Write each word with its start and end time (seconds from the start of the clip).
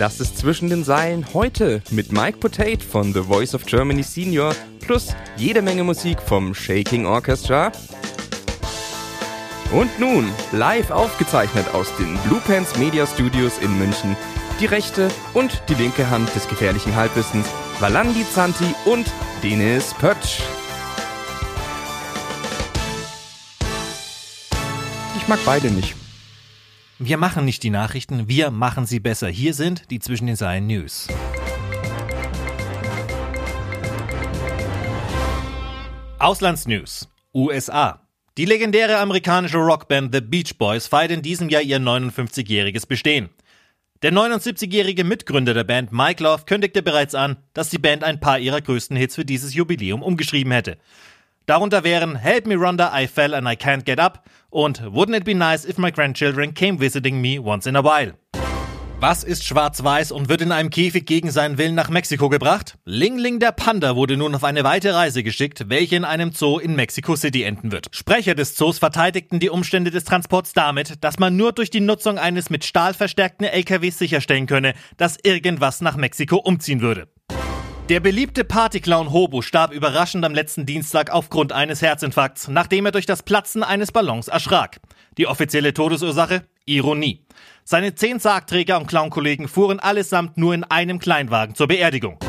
Das 0.00 0.18
ist 0.18 0.38
zwischen 0.38 0.70
den 0.70 0.82
Seilen 0.82 1.26
heute 1.34 1.82
mit 1.90 2.10
Mike 2.10 2.38
Potate 2.38 2.82
von 2.82 3.12
The 3.12 3.20
Voice 3.20 3.54
of 3.54 3.66
Germany 3.66 4.02
Senior 4.02 4.54
plus 4.80 5.08
jede 5.36 5.60
Menge 5.60 5.84
Musik 5.84 6.22
vom 6.22 6.54
Shaking 6.54 7.04
Orchestra. 7.04 7.70
Und 9.70 9.90
nun, 10.00 10.30
live 10.52 10.90
aufgezeichnet 10.90 11.66
aus 11.74 11.94
den 11.98 12.16
Blue 12.20 12.40
Pants 12.46 12.78
Media 12.78 13.06
Studios 13.06 13.58
in 13.58 13.78
München, 13.78 14.16
die 14.58 14.64
rechte 14.64 15.10
und 15.34 15.62
die 15.68 15.74
linke 15.74 16.08
Hand 16.08 16.34
des 16.34 16.48
gefährlichen 16.48 16.96
Halbwissens, 16.96 17.46
Valandi 17.78 18.24
Zanti 18.32 18.74
und 18.86 19.06
Denis 19.42 19.92
Pötsch. 19.92 20.40
Ich 25.18 25.28
mag 25.28 25.40
beide 25.44 25.70
nicht. 25.70 25.99
Wir 27.02 27.16
machen 27.16 27.46
nicht 27.46 27.62
die 27.62 27.70
Nachrichten, 27.70 28.28
wir 28.28 28.50
machen 28.50 28.84
sie 28.84 29.00
besser. 29.00 29.28
Hier 29.28 29.54
sind 29.54 29.90
die 29.90 30.00
Zwischen 30.00 30.26
den 30.26 30.36
Zeilen 30.36 30.66
News. 30.66 31.08
Auslandsnews. 36.18 37.08
USA. 37.32 38.06
Die 38.36 38.44
legendäre 38.44 38.98
amerikanische 38.98 39.56
Rockband 39.56 40.14
The 40.14 40.20
Beach 40.20 40.58
Boys 40.58 40.88
feiert 40.88 41.10
in 41.10 41.22
diesem 41.22 41.48
Jahr 41.48 41.62
ihr 41.62 41.78
59-jähriges 41.78 42.86
Bestehen. 42.86 43.30
Der 44.02 44.12
79-jährige 44.12 45.04
Mitgründer 45.04 45.54
der 45.54 45.64
Band 45.64 45.92
Mike 45.92 46.22
Love 46.22 46.44
kündigte 46.44 46.82
bereits 46.82 47.14
an, 47.14 47.38
dass 47.54 47.70
die 47.70 47.78
Band 47.78 48.04
ein 48.04 48.20
paar 48.20 48.38
ihrer 48.38 48.60
größten 48.60 48.98
Hits 48.98 49.14
für 49.14 49.24
dieses 49.24 49.54
Jubiläum 49.54 50.02
umgeschrieben 50.02 50.52
hätte. 50.52 50.76
Darunter 51.46 51.82
wären 51.84 52.16
Help 52.16 52.46
Me 52.46 52.54
Rhonda, 52.54 52.92
I 52.94 53.06
Fell 53.06 53.34
and 53.34 53.46
I 53.46 53.52
Can't 53.52 53.84
Get 53.84 53.98
Up 53.98 54.24
und 54.50 54.82
Wouldn't 54.82 55.16
It 55.16 55.24
Be 55.24 55.34
Nice 55.34 55.64
If 55.64 55.78
My 55.78 55.90
Grandchildren 55.90 56.54
Came 56.54 56.78
Visiting 56.78 57.20
Me 57.20 57.40
Once 57.40 57.66
in 57.66 57.76
a 57.76 57.82
While. 57.82 58.14
Was 59.02 59.24
ist 59.24 59.46
schwarz-weiß 59.46 60.12
und 60.12 60.28
wird 60.28 60.42
in 60.42 60.52
einem 60.52 60.68
Käfig 60.68 61.06
gegen 61.06 61.30
seinen 61.30 61.56
Willen 61.56 61.74
nach 61.74 61.88
Mexiko 61.88 62.28
gebracht? 62.28 62.76
Ling 62.84 63.16
Ling 63.16 63.40
der 63.40 63.50
Panda 63.50 63.96
wurde 63.96 64.18
nun 64.18 64.34
auf 64.34 64.44
eine 64.44 64.62
weite 64.62 64.94
Reise 64.94 65.22
geschickt, 65.22 65.70
welche 65.70 65.96
in 65.96 66.04
einem 66.04 66.32
Zoo 66.32 66.58
in 66.58 66.76
Mexico 66.76 67.16
City 67.16 67.44
enden 67.44 67.72
wird. 67.72 67.86
Sprecher 67.92 68.34
des 68.34 68.56
Zoos 68.56 68.78
verteidigten 68.78 69.40
die 69.40 69.48
Umstände 69.48 69.90
des 69.90 70.04
Transports 70.04 70.52
damit, 70.52 71.02
dass 71.02 71.18
man 71.18 71.34
nur 71.34 71.52
durch 71.52 71.70
die 71.70 71.80
Nutzung 71.80 72.18
eines 72.18 72.50
mit 72.50 72.62
Stahl 72.66 72.92
verstärkten 72.92 73.46
LKWs 73.46 73.96
sicherstellen 73.96 74.46
könne, 74.46 74.74
dass 74.98 75.16
irgendwas 75.22 75.80
nach 75.80 75.96
Mexiko 75.96 76.36
umziehen 76.36 76.82
würde. 76.82 77.08
Der 77.90 77.98
beliebte 77.98 78.44
Partyclown 78.44 79.12
Hobo 79.12 79.42
starb 79.42 79.72
überraschend 79.72 80.24
am 80.24 80.32
letzten 80.32 80.64
Dienstag 80.64 81.10
aufgrund 81.10 81.50
eines 81.50 81.82
Herzinfarkts, 81.82 82.46
nachdem 82.46 82.86
er 82.86 82.92
durch 82.92 83.04
das 83.04 83.24
Platzen 83.24 83.64
eines 83.64 83.90
Ballons 83.90 84.28
erschrak. 84.28 84.80
Die 85.18 85.26
offizielle 85.26 85.74
Todesursache? 85.74 86.44
Ironie. 86.66 87.24
Seine 87.64 87.96
zehn 87.96 88.20
Sargträger 88.20 88.78
und 88.78 88.86
Clownkollegen 88.86 89.48
fuhren 89.48 89.80
allesamt 89.80 90.36
nur 90.36 90.54
in 90.54 90.62
einem 90.62 91.00
Kleinwagen 91.00 91.56
zur 91.56 91.66
Beerdigung. 91.66 92.20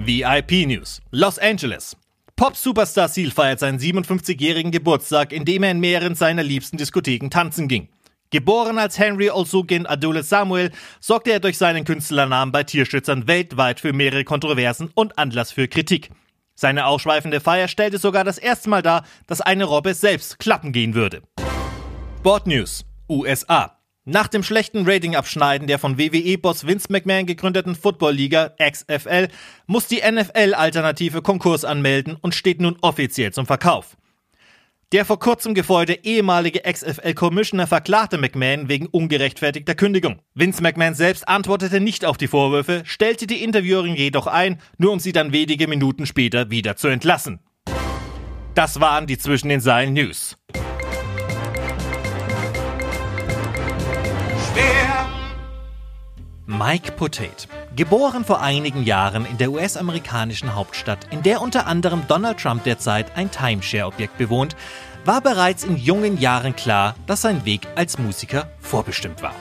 VIP 0.00 0.66
News. 0.66 1.00
Los 1.12 1.38
Angeles. 1.38 1.96
Pop-Superstar 2.34 3.06
Seal 3.06 3.30
feiert 3.30 3.60
seinen 3.60 3.78
57-jährigen 3.78 4.72
Geburtstag, 4.72 5.32
indem 5.32 5.62
er 5.62 5.70
in 5.70 5.78
mehreren 5.78 6.16
seiner 6.16 6.42
liebsten 6.42 6.76
Diskotheken 6.76 7.30
tanzen 7.30 7.68
ging. 7.68 7.88
Geboren 8.30 8.78
als 8.78 8.98
Henry 8.98 9.30
Olsugin 9.30 9.86
Adule 9.86 10.22
Samuel, 10.22 10.70
sorgte 11.00 11.32
er 11.32 11.40
durch 11.40 11.56
seinen 11.56 11.84
Künstlernamen 11.84 12.52
bei 12.52 12.62
Tierschützern 12.62 13.26
weltweit 13.26 13.80
für 13.80 13.92
mehrere 13.92 14.24
Kontroversen 14.24 14.90
und 14.94 15.18
Anlass 15.18 15.52
für 15.52 15.68
Kritik. 15.68 16.10
Seine 16.54 16.86
ausschweifende 16.86 17.40
Feier 17.40 17.68
stellte 17.68 17.98
sogar 17.98 18.24
das 18.24 18.36
erste 18.36 18.68
Mal 18.68 18.82
dar, 18.82 19.04
dass 19.26 19.40
eine 19.40 19.64
Robbe 19.64 19.94
selbst 19.94 20.38
klappen 20.38 20.72
gehen 20.72 20.94
würde. 20.94 21.22
Sport 22.18 22.46
News 22.46 22.84
USA 23.08 23.78
nach 24.10 24.28
dem 24.28 24.42
schlechten 24.42 24.88
Ratingabschneiden 24.88 25.66
der 25.68 25.78
von 25.78 25.98
WWE-Boss 25.98 26.66
Vince 26.66 26.90
McMahon 26.90 27.26
gegründeten 27.26 27.74
Football-Liga 27.74 28.54
XFL 28.58 29.28
muss 29.66 29.86
die 29.86 30.00
NFL-Alternative 30.00 31.20
Konkurs 31.20 31.66
anmelden 31.66 32.16
und 32.18 32.34
steht 32.34 32.62
nun 32.62 32.78
offiziell 32.80 33.34
zum 33.34 33.44
Verkauf. 33.44 33.98
Der 34.90 35.04
vor 35.04 35.18
kurzem 35.18 35.52
gefeuerte 35.52 35.98
ehemalige 36.02 36.60
XFL-Commissioner 36.60 37.66
verklagte 37.66 38.16
McMahon 38.16 38.70
wegen 38.70 38.86
ungerechtfertigter 38.86 39.74
Kündigung. 39.74 40.22
Vince 40.32 40.62
McMahon 40.62 40.94
selbst 40.94 41.28
antwortete 41.28 41.78
nicht 41.78 42.06
auf 42.06 42.16
die 42.16 42.26
Vorwürfe, 42.26 42.84
stellte 42.86 43.26
die 43.26 43.44
Interviewerin 43.44 43.96
jedoch 43.96 44.26
ein, 44.26 44.62
nur 44.78 44.92
um 44.92 44.98
sie 44.98 45.12
dann 45.12 45.30
wenige 45.30 45.68
Minuten 45.68 46.06
später 46.06 46.50
wieder 46.50 46.76
zu 46.76 46.88
entlassen. 46.88 47.40
Das 48.54 48.80
waren 48.80 49.06
die 49.06 49.18
zwischen 49.18 49.50
den 49.50 49.60
Seilen 49.60 49.92
News. 49.92 50.38
Schwer. 54.54 55.06
Mike 56.46 56.92
Potate. 56.92 57.46
Geboren 57.78 58.24
vor 58.24 58.40
einigen 58.40 58.82
Jahren 58.82 59.24
in 59.24 59.38
der 59.38 59.52
US-amerikanischen 59.52 60.56
Hauptstadt, 60.56 61.06
in 61.12 61.22
der 61.22 61.40
unter 61.40 61.68
anderem 61.68 62.02
Donald 62.08 62.40
Trump 62.40 62.64
derzeit 62.64 63.16
ein 63.16 63.30
Timeshare-Objekt 63.30 64.18
bewohnt, 64.18 64.56
war 65.04 65.20
bereits 65.20 65.62
in 65.62 65.76
jungen 65.76 66.18
Jahren 66.18 66.56
klar, 66.56 66.96
dass 67.06 67.20
sein 67.20 67.44
Weg 67.44 67.68
als 67.76 67.96
Musiker 67.96 68.50
vorbestimmt 68.58 69.22
war. 69.22 69.32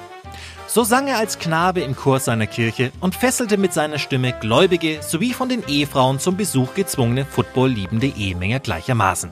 So 0.68 0.84
sang 0.84 1.08
er 1.08 1.18
als 1.18 1.40
Knabe 1.40 1.82
im 1.82 1.96
Chor 1.96 2.20
seiner 2.20 2.46
Kirche 2.46 2.92
und 3.00 3.16
fesselte 3.16 3.58
mit 3.58 3.74
seiner 3.74 3.98
Stimme 3.98 4.34
Gläubige 4.40 5.02
sowie 5.02 5.34
von 5.34 5.50
den 5.50 5.64
Ehefrauen 5.68 6.20
zum 6.20 6.38
Besuch 6.38 6.76
gezwungene 6.76 7.26
football-liebende 7.26 8.14
Ehemänner 8.16 8.60
gleichermaßen. 8.60 9.32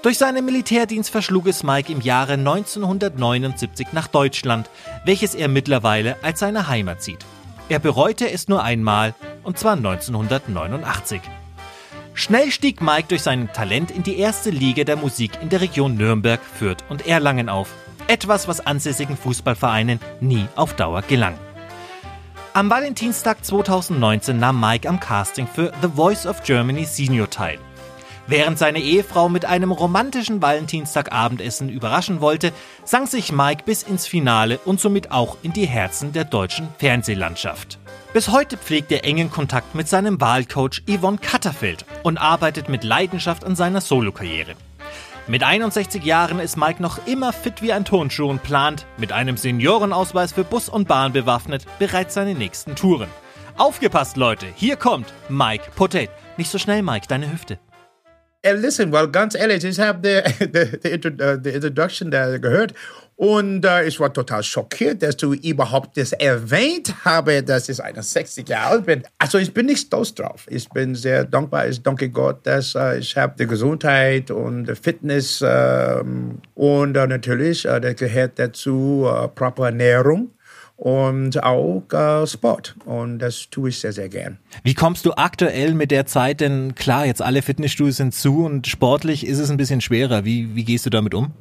Durch 0.00 0.16
seinen 0.16 0.46
Militärdienst 0.46 1.10
verschlug 1.10 1.48
es 1.48 1.62
Mike 1.62 1.92
im 1.92 2.00
Jahre 2.00 2.32
1979 2.32 3.88
nach 3.92 4.06
Deutschland, 4.06 4.70
welches 5.04 5.34
er 5.34 5.48
mittlerweile 5.48 6.16
als 6.22 6.40
seine 6.40 6.66
Heimat 6.66 7.02
sieht. 7.02 7.26
Er 7.68 7.80
bereute 7.80 8.30
es 8.30 8.46
nur 8.46 8.62
einmal, 8.62 9.14
und 9.42 9.58
zwar 9.58 9.72
1989. 9.72 11.20
Schnell 12.14 12.50
stieg 12.52 12.80
Mike 12.80 13.08
durch 13.08 13.22
sein 13.22 13.52
Talent 13.52 13.90
in 13.90 14.04
die 14.04 14.18
erste 14.18 14.50
Liga 14.50 14.84
der 14.84 14.96
Musik 14.96 15.32
in 15.42 15.48
der 15.48 15.60
Region 15.60 15.96
Nürnberg, 15.96 16.40
Fürth 16.40 16.84
und 16.88 17.06
Erlangen 17.06 17.48
auf. 17.48 17.68
Etwas, 18.06 18.46
was 18.46 18.64
ansässigen 18.64 19.16
Fußballvereinen 19.16 19.98
nie 20.20 20.46
auf 20.54 20.74
Dauer 20.76 21.02
gelang. 21.02 21.36
Am 22.54 22.70
Valentinstag 22.70 23.44
2019 23.44 24.38
nahm 24.38 24.60
Mike 24.60 24.88
am 24.88 25.00
Casting 25.00 25.46
für 25.46 25.72
The 25.82 25.88
Voice 25.88 26.24
of 26.24 26.42
Germany 26.44 26.84
Senior 26.84 27.28
teil. 27.28 27.58
Während 28.28 28.58
seine 28.58 28.80
Ehefrau 28.80 29.28
mit 29.28 29.44
einem 29.44 29.70
romantischen 29.70 30.42
Valentinstagabendessen 30.42 31.68
überraschen 31.68 32.20
wollte, 32.20 32.52
sang 32.84 33.06
sich 33.06 33.30
Mike 33.30 33.62
bis 33.64 33.84
ins 33.84 34.06
Finale 34.06 34.58
und 34.64 34.80
somit 34.80 35.12
auch 35.12 35.36
in 35.42 35.52
die 35.52 35.66
Herzen 35.66 36.12
der 36.12 36.24
deutschen 36.24 36.68
Fernsehlandschaft. 36.78 37.78
Bis 38.12 38.28
heute 38.30 38.56
pflegt 38.56 38.90
er 38.90 39.04
engen 39.04 39.30
Kontakt 39.30 39.76
mit 39.76 39.88
seinem 39.88 40.20
Wahlcoach 40.20 40.82
Yvonne 40.88 41.18
Katterfeld 41.18 41.84
und 42.02 42.18
arbeitet 42.18 42.68
mit 42.68 42.82
Leidenschaft 42.82 43.44
an 43.44 43.54
seiner 43.54 43.80
Solokarriere. 43.80 44.54
Mit 45.28 45.42
61 45.42 46.04
Jahren 46.04 46.40
ist 46.40 46.56
Mike 46.56 46.82
noch 46.82 47.06
immer 47.06 47.32
fit 47.32 47.62
wie 47.62 47.72
ein 47.72 47.84
Turnschuh 47.84 48.28
und 48.28 48.42
plant, 48.42 48.86
mit 48.96 49.12
einem 49.12 49.36
Seniorenausweis 49.36 50.32
für 50.32 50.44
Bus 50.44 50.68
und 50.68 50.88
Bahn 50.88 51.12
bewaffnet, 51.12 51.64
bereits 51.78 52.14
seine 52.14 52.34
nächsten 52.34 52.74
Touren. 52.74 53.08
Aufgepasst, 53.56 54.16
Leute, 54.16 54.46
hier 54.54 54.76
kommt 54.76 55.12
Mike 55.28 55.70
Potate. 55.74 56.10
Nicht 56.36 56.50
so 56.50 56.58
schnell, 56.58 56.82
Mike, 56.82 57.06
deine 57.08 57.32
Hüfte. 57.32 57.58
Listen, 58.54 58.92
well, 58.92 59.08
ganz 59.08 59.34
ehrlich, 59.34 59.64
ich 59.64 59.80
habe 59.80 60.00
die, 60.00 60.46
die, 60.46 60.78
die, 60.78 60.88
Intro, 60.88 61.36
die 61.36 61.50
Introduction 61.50 62.10
da 62.10 62.38
gehört 62.38 62.74
und 63.16 63.64
äh, 63.64 63.84
ich 63.86 63.98
war 63.98 64.12
total 64.12 64.42
schockiert, 64.42 65.02
dass 65.02 65.16
du 65.16 65.32
überhaupt 65.32 65.96
das 65.96 66.12
erwähnt 66.12 66.94
habe, 67.04 67.42
dass 67.42 67.68
ich 67.68 67.82
61 67.82 68.46
Jahre 68.46 68.72
alt 68.72 68.86
bin. 68.86 69.02
Also 69.18 69.38
ich 69.38 69.54
bin 69.54 69.66
nicht 69.66 69.86
stolz 69.86 70.14
drauf. 70.14 70.46
Ich 70.50 70.68
bin 70.68 70.94
sehr 70.94 71.24
dankbar. 71.24 71.66
Ich 71.66 71.82
danke 71.82 72.10
Gott, 72.10 72.46
dass 72.46 72.74
äh, 72.74 72.98
ich 72.98 73.16
habe 73.16 73.34
die 73.38 73.46
Gesundheit 73.46 74.30
und 74.30 74.66
die 74.66 74.74
Fitness 74.74 75.40
äh, 75.40 76.02
und 76.54 76.96
äh, 76.96 77.06
natürlich, 77.06 77.64
äh, 77.64 77.80
das 77.80 77.96
gehört 77.96 78.38
dazu, 78.38 79.08
äh, 79.10 79.28
proper 79.28 79.66
Ernährung 79.66 80.30
und 80.76 81.42
auch 81.42 81.82
äh, 81.92 82.26
Sport. 82.26 82.76
Und 82.84 83.18
das 83.18 83.48
tue 83.50 83.70
ich 83.70 83.78
sehr, 83.78 83.92
sehr 83.92 84.08
gern. 84.08 84.38
Wie 84.62 84.74
kommst 84.74 85.06
du 85.06 85.12
aktuell 85.16 85.74
mit 85.74 85.90
der 85.90 86.06
Zeit 86.06 86.40
denn 86.40 86.74
klar? 86.74 87.06
Jetzt 87.06 87.22
alle 87.22 87.42
Fitnessstudios 87.42 87.96
sind 87.96 88.14
zu 88.14 88.44
und 88.44 88.66
sportlich 88.66 89.26
ist 89.26 89.38
es 89.38 89.50
ein 89.50 89.56
bisschen 89.56 89.80
schwerer. 89.80 90.24
Wie, 90.24 90.54
wie 90.54 90.64
gehst 90.64 90.86
du 90.86 90.90
damit 90.90 91.14
um? 91.14 91.32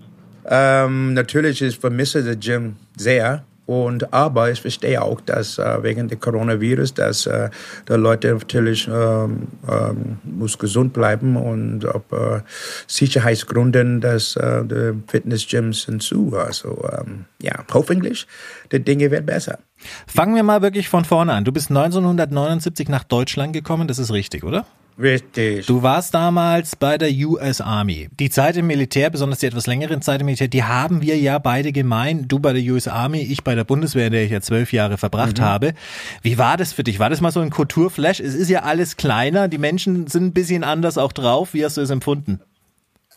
Ähm, 0.47 1.13
natürlich, 1.13 1.61
ich 1.61 1.77
vermisse 1.77 2.23
das 2.23 2.37
Gym 2.39 2.75
sehr. 2.95 3.43
Und 3.65 4.13
aber 4.13 4.51
ich 4.51 4.61
verstehe 4.61 5.01
auch, 5.01 5.21
dass 5.21 5.57
äh, 5.57 5.81
wegen 5.81 6.07
des 6.07 6.19
Coronavirus, 6.19 6.93
dass 6.93 7.25
äh, 7.25 7.49
die 7.89 7.93
Leute 7.93 8.33
natürlich 8.33 8.87
ähm, 8.87 9.47
ähm, 9.67 10.17
muss 10.23 10.59
gesund 10.59 10.93
bleiben 10.93 11.35
und 11.35 11.83
ob 11.85 12.13
äh, 12.13 12.41
Sicherheitsgründen, 12.87 14.01
dass 14.01 14.35
äh, 14.35 14.63
die 14.65 14.93
Fitnessgyms 15.07 15.83
sind 15.83 16.03
zu. 16.03 16.35
Also 16.37 16.87
ähm, 16.91 17.25
ja, 17.41 17.63
hoffentlich 17.73 18.27
die 18.71 18.79
Dinge 18.79 19.09
werden 19.09 19.25
besser. 19.25 19.59
Fangen 20.05 20.35
wir 20.35 20.43
mal 20.43 20.61
wirklich 20.61 20.87
von 20.87 21.03
vorne 21.03 21.33
an. 21.33 21.43
Du 21.43 21.51
bist 21.51 21.69
1979 21.69 22.87
nach 22.89 23.03
Deutschland 23.03 23.53
gekommen, 23.53 23.87
das 23.87 23.97
ist 23.97 24.11
richtig, 24.11 24.43
oder? 24.43 24.65
Richtig. 24.97 25.65
Du 25.65 25.83
warst 25.83 26.13
damals 26.13 26.75
bei 26.77 26.97
der 26.97 27.09
US 27.27 27.59
Army. 27.59 28.07
Die 28.17 28.29
Zeit 28.29 28.55
im 28.55 28.67
Militär, 28.67 29.09
besonders 29.09 29.39
die 29.39 29.47
etwas 29.47 29.67
längeren 29.67 30.01
Zeit 30.01 30.21
im 30.21 30.25
Militär, 30.25 30.47
die 30.47 30.63
haben 30.63 31.01
wir 31.01 31.17
ja 31.17 31.37
beide 31.37 31.73
gemein. 31.73 32.27
Du 32.29 32.39
bei 32.39 32.53
der 32.53 32.63
US 32.73 32.87
Army, 32.87 33.21
ich 33.21 33.43
bei 33.43 33.55
der 33.55 33.65
Bundeswehr, 33.65 34.07
in 34.07 34.13
der 34.13 34.23
ich 34.23 34.31
ja 34.31 34.39
zwölf 34.39 34.71
Jahre 34.71 34.97
verbracht 34.97 35.39
mhm. 35.39 35.43
habe. 35.43 35.73
Wie 36.21 36.37
war 36.37 36.55
das 36.55 36.71
für 36.71 36.83
dich? 36.83 36.99
War 36.99 37.09
das 37.09 37.19
mal 37.19 37.31
so 37.31 37.41
ein 37.41 37.49
Kulturflash? 37.49 38.21
Es 38.21 38.35
ist 38.35 38.49
ja 38.49 38.63
alles 38.63 38.95
kleiner, 38.95 39.49
die 39.49 39.57
Menschen 39.57 40.07
sind 40.07 40.27
ein 40.27 40.33
bisschen 40.33 40.63
anders 40.63 40.97
auch 40.97 41.11
drauf. 41.11 41.53
Wie 41.53 41.65
hast 41.65 41.75
du 41.75 41.81
es 41.81 41.89
empfunden? 41.89 42.39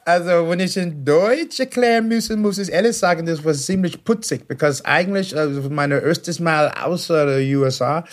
Also, 0.04 0.48
wenn 0.48 0.60
ich 0.60 0.74
in 0.78 1.04
Deutsch 1.04 1.60
erklären 1.60 2.08
müssen, 2.08 2.40
muss 2.40 2.56
ich 2.56 2.72
ehrlich 2.72 2.96
sagen, 2.96 3.26
das 3.26 3.44
war 3.44 3.52
ziemlich 3.52 4.04
putzig, 4.04 4.48
because 4.48 4.82
eigentlich, 4.86 5.36
also 5.36 5.68
mein 5.68 5.90
erstes 5.90 6.40
Mal 6.40 6.72
außer 6.82 7.26
der 7.26 7.58
USA, 7.58 8.04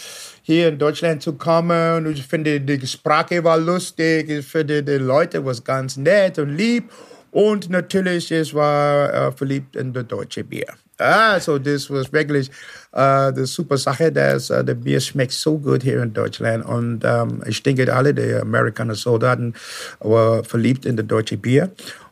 hier 0.46 0.70
in 0.70 0.78
Deutschland 0.78 1.24
zu 1.24 1.34
kommen. 1.34 2.06
Ich 2.12 2.24
finde, 2.24 2.62
die 2.62 2.86
Sprache 2.86 3.44
war 3.44 3.58
lustig. 3.58 4.30
Ich 4.30 4.46
finde, 4.46 4.84
die 4.84 4.98
Leute 4.98 5.44
waren 5.44 5.64
ganz 5.64 5.98
nett 5.98 6.38
und 6.38 6.56
lieb. 6.56 6.92
Und 7.32 7.70
natürlich, 7.72 8.32
ich 8.32 8.54
war 8.54 9.12
äh, 9.12 9.32
verliebt 9.32 9.76
in 9.76 9.92
das 9.92 10.06
deutsche 10.06 10.44
Bier. 10.44 10.68
Also, 11.00 11.58
das 11.58 11.90
war 11.90 12.06
wirklich 12.14 12.52
äh, 12.94 13.00
eine 13.00 13.46
super 13.48 13.78
Sache, 13.78 14.12
dass 14.12 14.52
äh, 14.52 14.64
das 14.64 14.76
Bier 14.80 15.00
schmeckt 15.00 15.32
so 15.32 15.58
gut 15.58 15.82
hier 15.82 16.04
in 16.04 16.14
Deutschland. 16.14 16.64
Und 16.64 17.02
ähm, 17.04 17.42
ich 17.48 17.64
denke, 17.64 17.92
alle 17.92 18.14
die 18.14 18.36
amerikanischen 18.36 19.02
Soldaten 19.02 19.56
waren 20.00 20.44
verliebt 20.44 20.86
in 20.86 20.96
das 20.96 21.08
deutsche 21.08 21.38
Bier. 21.38 21.72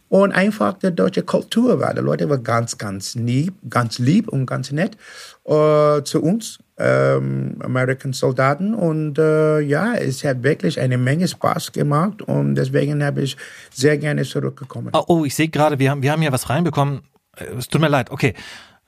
Und 0.10 0.32
einfach 0.32 0.74
die 0.80 0.92
deutsche 0.92 1.22
Kultur 1.22 1.80
war. 1.80 1.94
Die 1.94 2.02
Leute 2.02 2.28
waren 2.30 2.44
ganz, 2.44 2.80
ganz 2.80 3.14
lieb, 3.14 3.54
ganz 3.70 4.00
lieb 4.00 4.28
und 4.28 4.48
ganz 4.48 4.72
nett 4.72 4.98
äh, 5.46 6.02
zu 6.04 6.22
uns 6.24 6.60
ähm, 6.78 7.58
American 7.64 8.14
Soldaten 8.14 8.74
und 8.74 9.18
äh, 9.20 9.60
ja, 9.60 9.94
es 9.94 10.24
hat 10.24 10.44
wirklich 10.44 10.80
eine 10.80 10.98
Menge 10.98 11.28
Spaß 11.28 11.72
gemacht 11.72 12.22
und 12.22 12.56
deswegen 12.56 13.04
habe 13.04 13.22
ich 13.22 13.38
sehr 13.72 13.98
gerne 13.98 14.24
zurückgekommen. 14.24 14.90
Oh, 14.94 15.04
oh 15.08 15.26
ich 15.26 15.36
sehe 15.36 15.50
gerade, 15.50 15.80
wir 15.80 15.92
haben, 15.92 16.02
wir 16.02 16.12
haben 16.12 16.22
hier 16.22 16.32
was 16.32 16.50
reinbekommen. 16.50 17.02
Äh, 17.38 17.46
es 17.58 17.68
tut 17.68 17.82
mir 17.82 17.90
leid, 17.90 18.10
okay. 18.10 18.34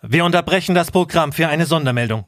Wir 0.01 0.25
unterbrechen 0.25 0.75
das 0.75 0.91
Programm 0.91 1.31
für 1.31 1.47
eine 1.47 1.65
Sondermeldung. 1.65 2.25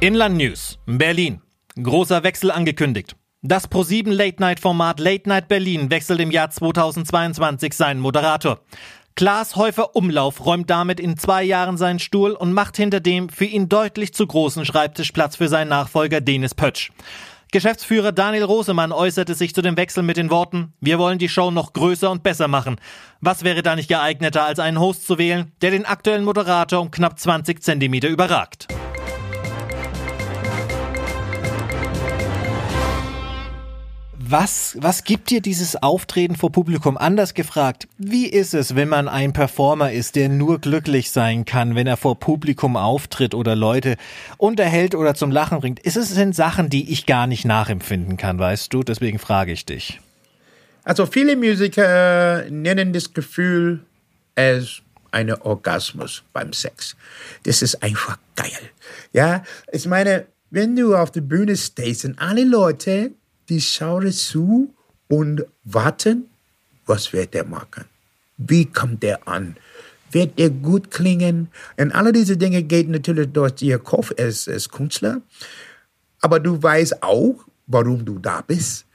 Inland 0.00 0.36
News, 0.36 0.78
Berlin. 0.86 1.40
Großer 1.82 2.22
Wechsel 2.22 2.52
angekündigt. 2.52 3.16
Das 3.42 3.70
Pro7 3.70 4.10
Late 4.10 4.40
Night 4.40 4.58
Format 4.58 4.98
Late 4.98 5.28
Night 5.28 5.46
Berlin 5.46 5.90
wechselt 5.92 6.18
im 6.18 6.32
Jahr 6.32 6.50
2022 6.50 7.72
seinen 7.72 8.00
Moderator. 8.00 8.60
Klaas 9.18 9.56
Häufer 9.56 9.96
Umlauf 9.96 10.46
räumt 10.46 10.70
damit 10.70 11.00
in 11.00 11.16
zwei 11.16 11.42
Jahren 11.42 11.76
seinen 11.76 11.98
Stuhl 11.98 12.34
und 12.34 12.52
macht 12.52 12.76
hinter 12.76 13.00
dem 13.00 13.28
für 13.28 13.46
ihn 13.46 13.68
deutlich 13.68 14.14
zu 14.14 14.24
großen 14.24 14.64
Schreibtisch 14.64 15.10
Platz 15.10 15.34
für 15.34 15.48
seinen 15.48 15.70
Nachfolger 15.70 16.20
Denis 16.20 16.54
Pötsch. 16.54 16.92
Geschäftsführer 17.50 18.12
Daniel 18.12 18.44
Rosemann 18.44 18.92
äußerte 18.92 19.34
sich 19.34 19.56
zu 19.56 19.60
dem 19.60 19.76
Wechsel 19.76 20.04
mit 20.04 20.18
den 20.18 20.30
Worten, 20.30 20.72
wir 20.80 21.00
wollen 21.00 21.18
die 21.18 21.28
Show 21.28 21.50
noch 21.50 21.72
größer 21.72 22.12
und 22.12 22.22
besser 22.22 22.46
machen. 22.46 22.76
Was 23.20 23.42
wäre 23.42 23.62
da 23.62 23.74
nicht 23.74 23.88
geeigneter, 23.88 24.44
als 24.44 24.60
einen 24.60 24.78
Host 24.78 25.04
zu 25.04 25.18
wählen, 25.18 25.50
der 25.62 25.72
den 25.72 25.84
aktuellen 25.84 26.22
Moderator 26.22 26.80
um 26.80 26.92
knapp 26.92 27.18
20 27.18 27.60
Zentimeter 27.60 28.06
überragt? 28.06 28.68
Was, 34.30 34.76
was 34.80 35.04
gibt 35.04 35.30
dir 35.30 35.40
dieses 35.40 35.76
Auftreten 35.76 36.36
vor 36.36 36.52
Publikum? 36.52 36.96
Anders 36.96 37.34
gefragt, 37.34 37.88
wie 37.96 38.26
ist 38.26 38.54
es, 38.54 38.74
wenn 38.74 38.88
man 38.88 39.08
ein 39.08 39.32
Performer 39.32 39.92
ist, 39.92 40.16
der 40.16 40.28
nur 40.28 40.60
glücklich 40.60 41.10
sein 41.10 41.44
kann, 41.44 41.74
wenn 41.74 41.86
er 41.86 41.96
vor 41.96 42.18
Publikum 42.18 42.76
auftritt 42.76 43.34
oder 43.34 43.56
Leute 43.56 43.96
unterhält 44.36 44.94
oder 44.94 45.14
zum 45.14 45.30
Lachen 45.30 45.60
bringt? 45.60 45.80
Ist 45.80 45.96
es 45.96 46.10
sind 46.10 46.34
Sachen, 46.34 46.68
die 46.68 46.92
ich 46.92 47.06
gar 47.06 47.26
nicht 47.26 47.44
nachempfinden 47.44 48.16
kann, 48.16 48.38
weißt 48.38 48.72
du? 48.72 48.82
Deswegen 48.82 49.18
frage 49.18 49.52
ich 49.52 49.64
dich. 49.64 50.00
Also 50.84 51.06
viele 51.06 51.36
Musiker 51.36 52.44
nennen 52.50 52.92
das 52.92 53.12
Gefühl 53.12 53.80
als 54.34 54.82
eine 55.10 55.44
Orgasmus 55.44 56.22
beim 56.32 56.52
Sex. 56.52 56.96
Das 57.44 57.62
ist 57.62 57.82
einfach 57.82 58.18
geil. 58.36 58.50
Ja, 59.12 59.42
ich 59.72 59.86
meine, 59.86 60.26
wenn 60.50 60.76
du 60.76 60.96
auf 60.96 61.10
der 61.10 61.20
Bühne 61.20 61.56
stehst 61.56 62.04
und 62.04 62.18
alle 62.18 62.44
Leute 62.44 63.12
die 63.48 63.60
schauen 63.60 64.12
zu 64.12 64.74
und 65.08 65.44
warten, 65.64 66.28
was 66.86 67.12
wird 67.12 67.34
er 67.34 67.44
machen? 67.44 67.84
Wie 68.36 68.66
kommt 68.66 69.04
er 69.04 69.26
an? 69.26 69.56
Wird 70.10 70.38
er 70.38 70.50
gut 70.50 70.90
klingen? 70.90 71.48
Und 71.76 71.92
alle 71.92 72.12
diese 72.12 72.36
Dinge 72.36 72.62
gehen 72.62 72.90
natürlich 72.90 73.30
durch 73.32 73.60
ihr 73.62 73.78
Kopf 73.78 74.12
als, 74.18 74.48
als 74.48 74.68
Künstler. 74.68 75.20
Aber 76.20 76.40
du 76.40 76.62
weißt 76.62 77.02
auch, 77.02 77.36
warum 77.66 78.04
du 78.04 78.18
da 78.18 78.40
bist 78.40 78.86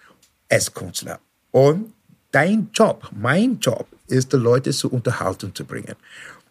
als 0.50 0.74
Künstler. 0.74 1.20
Und 1.52 1.94
dein 2.32 2.70
Job, 2.74 3.10
mein 3.16 3.60
Job, 3.60 3.88
ist, 4.08 4.34
die 4.34 4.38
Leute 4.38 4.72
zur 4.72 4.94
Unterhaltung 4.94 5.54
zu 5.54 5.66
bringen. 5.66 5.96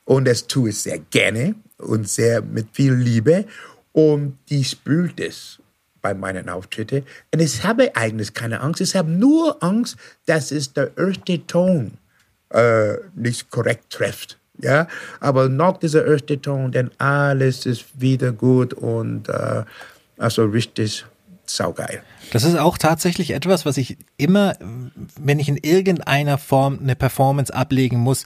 Und 0.04 0.26
das 0.26 0.46
tue 0.46 0.70
ich 0.70 0.78
sehr 0.78 0.98
gerne 0.98 1.54
und 1.78 2.08
sehr 2.08 2.42
mit 2.42 2.68
viel 2.72 2.94
Liebe. 2.94 3.46
Und 3.92 4.38
die 4.48 4.64
spült 4.64 5.20
es 5.20 5.58
bei 6.02 6.14
meinen 6.14 6.48
Auftritten. 6.48 7.04
Und 7.32 7.40
ich 7.40 7.64
habe 7.64 7.94
eigentlich 7.96 8.34
keine 8.34 8.60
Angst. 8.60 8.80
Ich 8.80 8.96
habe 8.96 9.10
nur 9.10 9.62
Angst, 9.62 9.96
dass 10.26 10.50
es 10.50 10.72
der 10.72 10.90
erste 10.98 11.46
Ton 11.46 11.92
äh, 12.50 12.94
nicht 13.14 13.50
korrekt 13.50 13.90
trifft. 13.90 14.38
Ja, 14.58 14.86
aber 15.20 15.48
nach 15.48 15.78
dieser 15.78 16.06
erste 16.06 16.40
Ton, 16.40 16.72
dann 16.72 16.90
alles 16.98 17.64
ist 17.64 17.86
wieder 17.98 18.32
gut 18.32 18.74
und 18.74 19.28
äh, 19.28 19.64
also 20.18 20.44
richtig 20.44 21.06
saugeil. 21.46 22.02
Das 22.32 22.44
ist 22.44 22.56
auch 22.58 22.78
tatsächlich 22.78 23.32
etwas, 23.32 23.64
was 23.66 23.76
ich 23.76 23.96
immer, 24.18 24.54
wenn 25.18 25.38
ich 25.38 25.48
in 25.48 25.56
irgendeiner 25.56 26.38
Form 26.38 26.78
eine 26.80 26.94
Performance 26.94 27.52
ablegen 27.52 27.98
muss, 27.98 28.24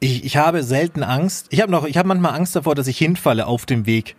ich, 0.00 0.24
ich 0.24 0.36
habe 0.36 0.62
selten 0.62 1.02
Angst. 1.02 1.46
Ich 1.50 1.60
habe 1.60 1.70
noch, 1.70 1.84
ich 1.84 1.98
habe 1.98 2.08
manchmal 2.08 2.34
Angst 2.34 2.56
davor, 2.56 2.74
dass 2.74 2.86
ich 2.86 2.96
hinfalle 2.96 3.46
auf 3.46 3.66
dem 3.66 3.86
Weg 3.86 4.16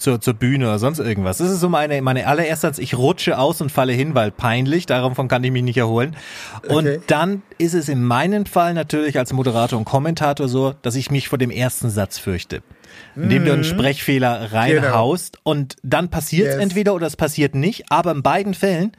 zur, 0.00 0.20
zur 0.20 0.34
Bühne 0.34 0.66
oder 0.66 0.78
sonst 0.78 0.98
irgendwas. 0.98 1.38
Das 1.38 1.50
ist 1.50 1.60
so 1.60 1.68
meine, 1.68 2.00
meine 2.02 2.26
allererste 2.26 2.66
Satz, 2.66 2.78
ich 2.78 2.96
rutsche 2.96 3.38
aus 3.38 3.60
und 3.60 3.70
falle 3.70 3.92
hin, 3.92 4.14
weil 4.14 4.30
peinlich, 4.30 4.86
davon 4.86 5.28
kann 5.28 5.44
ich 5.44 5.50
mich 5.50 5.62
nicht 5.62 5.76
erholen. 5.76 6.16
Und 6.68 6.86
okay. 6.86 7.00
dann 7.06 7.42
ist 7.58 7.74
es 7.74 7.88
in 7.88 8.02
meinem 8.02 8.46
Fall 8.46 8.74
natürlich 8.74 9.18
als 9.18 9.32
Moderator 9.32 9.78
und 9.78 9.84
Kommentator 9.84 10.48
so, 10.48 10.74
dass 10.82 10.94
ich 10.94 11.10
mich 11.10 11.28
vor 11.28 11.38
dem 11.38 11.50
ersten 11.50 11.90
Satz 11.90 12.18
fürchte. 12.18 12.62
Indem 13.14 13.44
du 13.44 13.52
einen 13.52 13.60
mhm. 13.60 13.64
Sprechfehler 13.64 14.52
reinhaust 14.52 15.34
genau. 15.34 15.50
und 15.50 15.76
dann 15.82 16.08
passiert 16.08 16.48
es 16.48 16.54
yes. 16.54 16.62
entweder 16.62 16.94
oder 16.94 17.06
es 17.06 17.16
passiert 17.16 17.54
nicht, 17.54 17.90
aber 17.90 18.12
in 18.12 18.22
beiden 18.22 18.54
Fällen 18.54 18.92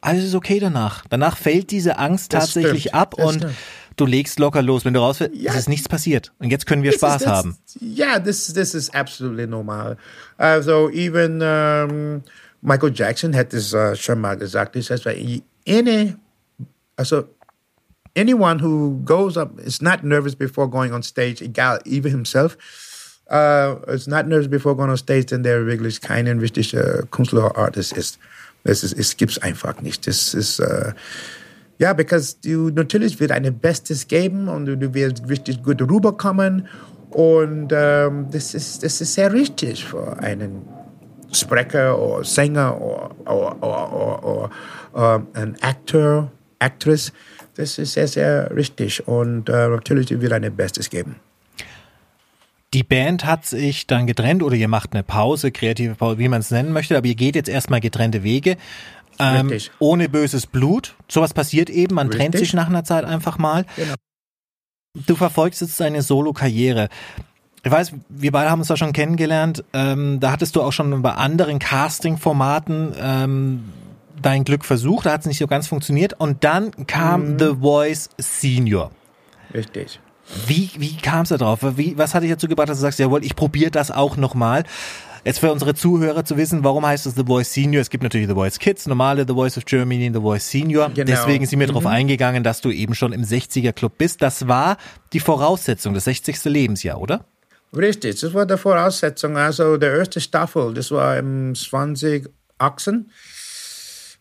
alles 0.00 0.24
ist 0.24 0.34
okay 0.34 0.60
danach. 0.60 1.04
Danach 1.10 1.36
fällt 1.36 1.70
diese 1.70 1.98
Angst 1.98 2.32
das 2.32 2.52
tatsächlich 2.52 2.82
stimmt. 2.82 2.94
ab 2.94 3.14
das 3.16 3.26
und 3.26 3.36
stimmt 3.38 3.54
du 3.96 4.06
legst 4.06 4.38
locker 4.38 4.62
los. 4.62 4.84
Wenn 4.84 4.94
du 4.94 5.00
rausfällst, 5.00 5.34
ja. 5.34 5.52
es 5.52 5.60
ist 5.60 5.68
nichts 5.68 5.88
passiert. 5.88 6.32
Und 6.38 6.50
jetzt 6.50 6.66
können 6.66 6.82
wir 6.82 6.90
this 6.90 7.00
Spaß 7.00 7.22
is, 7.22 7.26
haben. 7.26 7.56
Ja, 7.80 8.18
das 8.18 8.52
this 8.52 8.74
is 8.74 8.90
absolutely 8.90 9.46
normal. 9.46 9.96
Also, 10.38 10.90
even 10.90 11.42
um, 11.42 12.22
Michael 12.62 12.92
Jackson 12.94 13.34
hat 13.34 13.52
es 13.52 13.72
uh, 13.72 13.94
schon 13.94 14.20
mal 14.20 14.36
gesagt. 14.36 14.76
Das 14.76 14.90
heißt, 14.90 15.06
any, 15.66 16.14
also, 16.96 17.24
anyone 18.16 18.62
who 18.62 19.00
goes 19.04 19.36
up 19.36 19.58
is 19.60 19.80
not 19.80 20.04
nervous 20.04 20.34
before 20.34 20.68
going 20.68 20.92
on 20.92 21.02
stage, 21.02 21.42
egal, 21.42 21.78
even 21.84 22.10
himself, 22.10 22.56
uh, 23.30 23.76
is 23.88 24.06
not 24.06 24.26
nervous 24.26 24.48
before 24.48 24.76
going 24.76 24.90
on 24.90 24.96
stage, 24.96 25.26
denn 25.26 25.42
der 25.42 25.66
wirklich 25.66 26.00
kein 26.00 26.26
richtiger 26.38 27.02
Künstler 27.10 27.46
oder 27.46 27.56
Artist 27.56 27.92
ist. 27.92 28.18
Es, 28.64 28.82
ist, 28.82 28.98
es 28.98 29.16
gibt's 29.16 29.38
einfach 29.38 29.80
nicht. 29.80 30.08
Das 30.08 30.34
ist, 30.34 30.58
uh, 30.58 30.92
ja, 31.78 31.92
because 31.92 32.36
du 32.42 32.70
natürlich 32.70 33.20
wird 33.20 33.32
ein 33.32 33.58
Bestes 33.58 34.08
geben 34.08 34.48
und 34.48 34.66
du, 34.66 34.76
du 34.76 34.92
wirst 34.94 35.28
richtig 35.28 35.62
gut 35.62 35.80
rüberkommen. 35.82 36.68
Und 37.10 37.72
ähm, 37.72 38.26
das, 38.30 38.54
ist, 38.54 38.82
das 38.82 39.00
ist 39.00 39.14
sehr 39.14 39.32
richtig 39.32 39.84
für 39.84 40.18
einen 40.18 40.62
Sprecher 41.32 41.98
oder 41.98 42.24
Sänger 42.24 42.80
oder, 42.80 43.10
oder, 43.26 43.92
oder, 43.92 44.50
oder 44.94 45.20
äh, 45.34 45.38
ein 45.40 45.56
Actor, 45.60 46.30
Actress. 46.58 47.12
Das 47.56 47.78
ist 47.78 47.92
sehr, 47.94 48.08
sehr 48.08 48.54
richtig. 48.54 49.06
Und 49.06 49.48
äh, 49.48 49.68
natürlich 49.68 50.10
wird 50.10 50.32
ein 50.32 50.54
Bestes 50.54 50.90
geben. 50.90 51.16
Die 52.74 52.82
Band 52.82 53.24
hat 53.24 53.46
sich 53.46 53.86
dann 53.86 54.06
getrennt 54.06 54.42
oder 54.42 54.56
ihr 54.56 54.68
macht 54.68 54.92
eine 54.92 55.02
Pause, 55.02 55.50
kreative 55.52 55.94
Pause, 55.94 56.18
wie 56.18 56.28
man 56.28 56.40
es 56.40 56.50
nennen 56.50 56.72
möchte, 56.72 56.96
aber 56.96 57.06
ihr 57.06 57.14
geht 57.14 57.36
jetzt 57.36 57.48
erstmal 57.48 57.80
getrennte 57.80 58.22
Wege. 58.22 58.56
Ähm, 59.18 59.52
ohne 59.78 60.08
böses 60.08 60.46
Blut. 60.46 60.94
Sowas 61.08 61.34
passiert 61.34 61.70
eben, 61.70 61.94
man 61.94 62.08
Richtig. 62.08 62.20
trennt 62.20 62.38
sich 62.38 62.54
nach 62.54 62.68
einer 62.68 62.84
Zeit 62.84 63.04
einfach 63.04 63.38
mal. 63.38 63.64
Genau. 63.76 63.94
Du 65.06 65.14
verfolgst 65.14 65.60
jetzt 65.60 65.78
deine 65.78 66.02
Solo-Karriere. 66.02 66.88
Ich 67.62 67.70
weiß, 67.70 67.92
wir 68.08 68.32
beide 68.32 68.50
haben 68.50 68.60
uns 68.60 68.68
da 68.68 68.76
schon 68.76 68.92
kennengelernt. 68.92 69.64
Ähm, 69.72 70.20
da 70.20 70.30
hattest 70.30 70.56
du 70.56 70.62
auch 70.62 70.72
schon 70.72 71.02
bei 71.02 71.12
anderen 71.12 71.58
Casting-Formaten 71.58 72.94
ähm, 72.98 73.64
dein 74.22 74.44
Glück 74.44 74.64
versucht. 74.64 75.06
Da 75.06 75.12
hat 75.12 75.20
es 75.20 75.26
nicht 75.26 75.38
so 75.38 75.46
ganz 75.46 75.66
funktioniert. 75.66 76.14
Und 76.18 76.44
dann 76.44 76.86
kam 76.86 77.32
mhm. 77.32 77.38
The 77.38 77.54
Voice 77.60 78.10
Senior. 78.18 78.92
Richtig. 79.52 80.00
Wie, 80.46 80.70
wie 80.78 80.96
kam 80.96 81.22
es 81.22 81.28
da 81.28 81.36
drauf? 81.36 81.60
Wie, 81.76 81.96
was 81.96 82.14
hat 82.14 82.22
dich 82.22 82.30
dazu 82.30 82.48
gebracht, 82.48 82.68
dass 82.68 82.78
du 82.78 82.82
sagst, 82.82 82.98
jawohl, 82.98 83.24
ich 83.24 83.36
probiere 83.36 83.70
das 83.70 83.90
auch 83.90 84.16
nochmal? 84.16 84.64
Jetzt 85.26 85.40
für 85.40 85.50
unsere 85.50 85.74
Zuhörer 85.74 86.24
zu 86.24 86.36
wissen, 86.36 86.62
warum 86.62 86.86
heißt 86.86 87.04
es 87.04 87.16
The 87.16 87.24
Voice 87.24 87.52
Senior? 87.52 87.80
Es 87.82 87.90
gibt 87.90 88.04
natürlich 88.04 88.28
The 88.28 88.34
Voice 88.34 88.60
Kids, 88.60 88.86
normale 88.86 89.24
The 89.26 89.34
Voice 89.34 89.58
of 89.58 89.64
Germany, 89.64 90.08
The 90.14 90.20
Voice 90.20 90.48
Senior. 90.48 90.88
Genau. 90.90 91.04
Deswegen 91.04 91.44
sind 91.46 91.58
wir 91.58 91.66
Mhm. 91.66 91.72
darauf 91.72 91.86
eingegangen, 91.86 92.44
dass 92.44 92.60
du 92.60 92.70
eben 92.70 92.94
schon 92.94 93.12
im 93.12 93.24
60er 93.24 93.72
Club 93.72 93.98
bist. 93.98 94.22
Das 94.22 94.46
war 94.46 94.76
die 95.12 95.18
Voraussetzung, 95.18 95.94
das 95.94 96.04
60. 96.04 96.48
Lebensjahr, 96.48 97.00
oder? 97.00 97.24
Richtig, 97.76 98.20
das 98.20 98.34
war 98.34 98.46
die 98.46 98.56
Voraussetzung. 98.56 99.36
Also 99.36 99.76
der 99.78 99.96
erste 99.98 100.20
Staffel, 100.20 100.72
das 100.74 100.92
war 100.92 101.18
im 101.18 101.56
2018 101.56 103.10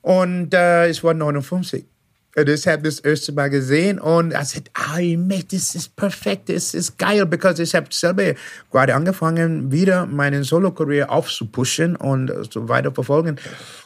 und 0.02 0.54
äh, 0.56 0.90
ich 0.90 1.04
war 1.04 1.14
59. 1.14 1.86
Ich 2.38 2.68
habe 2.68 2.84
das 2.84 3.00
erste 3.00 3.32
Mal 3.32 3.50
gesehen 3.50 3.98
und 3.98 4.34
ich 4.34 4.48
sagte, 4.50 4.70
ah, 4.74 5.00
mate, 5.18 5.56
das 5.56 5.74
ist 5.74 5.96
perfekt, 5.96 6.50
das 6.50 6.74
ist 6.74 6.98
geil, 6.98 7.26
because 7.26 7.62
ich 7.64 7.74
habe 7.74 7.88
selber 7.92 8.34
gerade 8.72 8.94
angefangen, 8.94 9.72
wieder 9.72 10.06
meine 10.06 10.44
Solo-Karriere 10.44 11.08
aufzupushen 11.10 11.96
und 11.96 12.30
so 12.52 12.68
weiter 12.68 12.92
verfolgen. 12.92 13.38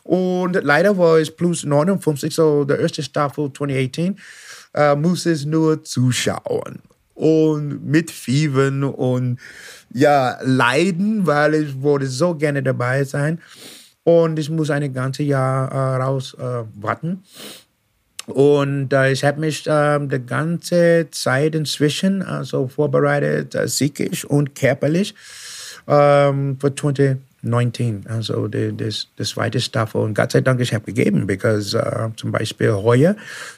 Und 0.03 0.57
leider 0.63 0.97
war 0.97 1.19
es 1.19 1.29
plus 1.29 1.63
59, 1.63 2.33
so 2.33 2.63
der 2.63 2.79
erste 2.79 3.03
Staffel 3.03 3.53
2018, 3.53 4.17
äh, 4.73 4.95
muss 4.95 5.27
es 5.27 5.45
nur 5.45 5.83
zuschauen 5.83 6.81
und 7.13 7.85
mitfiebern 7.85 8.83
und 8.83 9.39
ja, 9.93 10.39
leiden, 10.41 11.27
weil 11.27 11.53
ich 11.53 11.81
wollte 11.83 12.07
so 12.07 12.33
gerne 12.33 12.63
dabei 12.63 13.03
sein. 13.03 13.41
Und 14.03 14.39
ich 14.39 14.49
muss 14.49 14.71
ein 14.71 14.91
ganzes 14.91 15.27
Jahr 15.27 15.71
äh, 15.71 16.01
raus 16.01 16.35
äh, 16.39 16.63
warten. 16.81 17.23
Und 18.31 18.93
äh, 18.93 19.11
ich 19.11 19.23
habe 19.23 19.39
mich 19.39 19.65
äh, 19.67 19.99
die 19.99 20.25
ganze 20.25 21.07
Zeit 21.11 21.55
inzwischen 21.55 22.21
also 22.21 22.67
vorbereitet, 22.67 23.55
äh, 23.55 23.65
psychisch 23.65 24.25
und 24.25 24.55
körperlich 24.55 25.15
ähm, 25.87 26.57
für 26.59 26.73
2019, 26.73 28.05
also 28.07 28.47
die, 28.47 28.75
das, 28.75 29.07
das 29.17 29.29
zweite 29.29 29.59
Staffel. 29.59 30.01
Und 30.01 30.13
Gott 30.13 30.31
sei 30.31 30.41
Dank, 30.41 30.61
ich 30.61 30.73
habe 30.73 30.85
gegeben, 30.85 31.27
because 31.27 31.77
äh, 31.77 32.09
zum 32.15 32.31
Beispiel 32.31 32.71
heuer, 32.73 33.15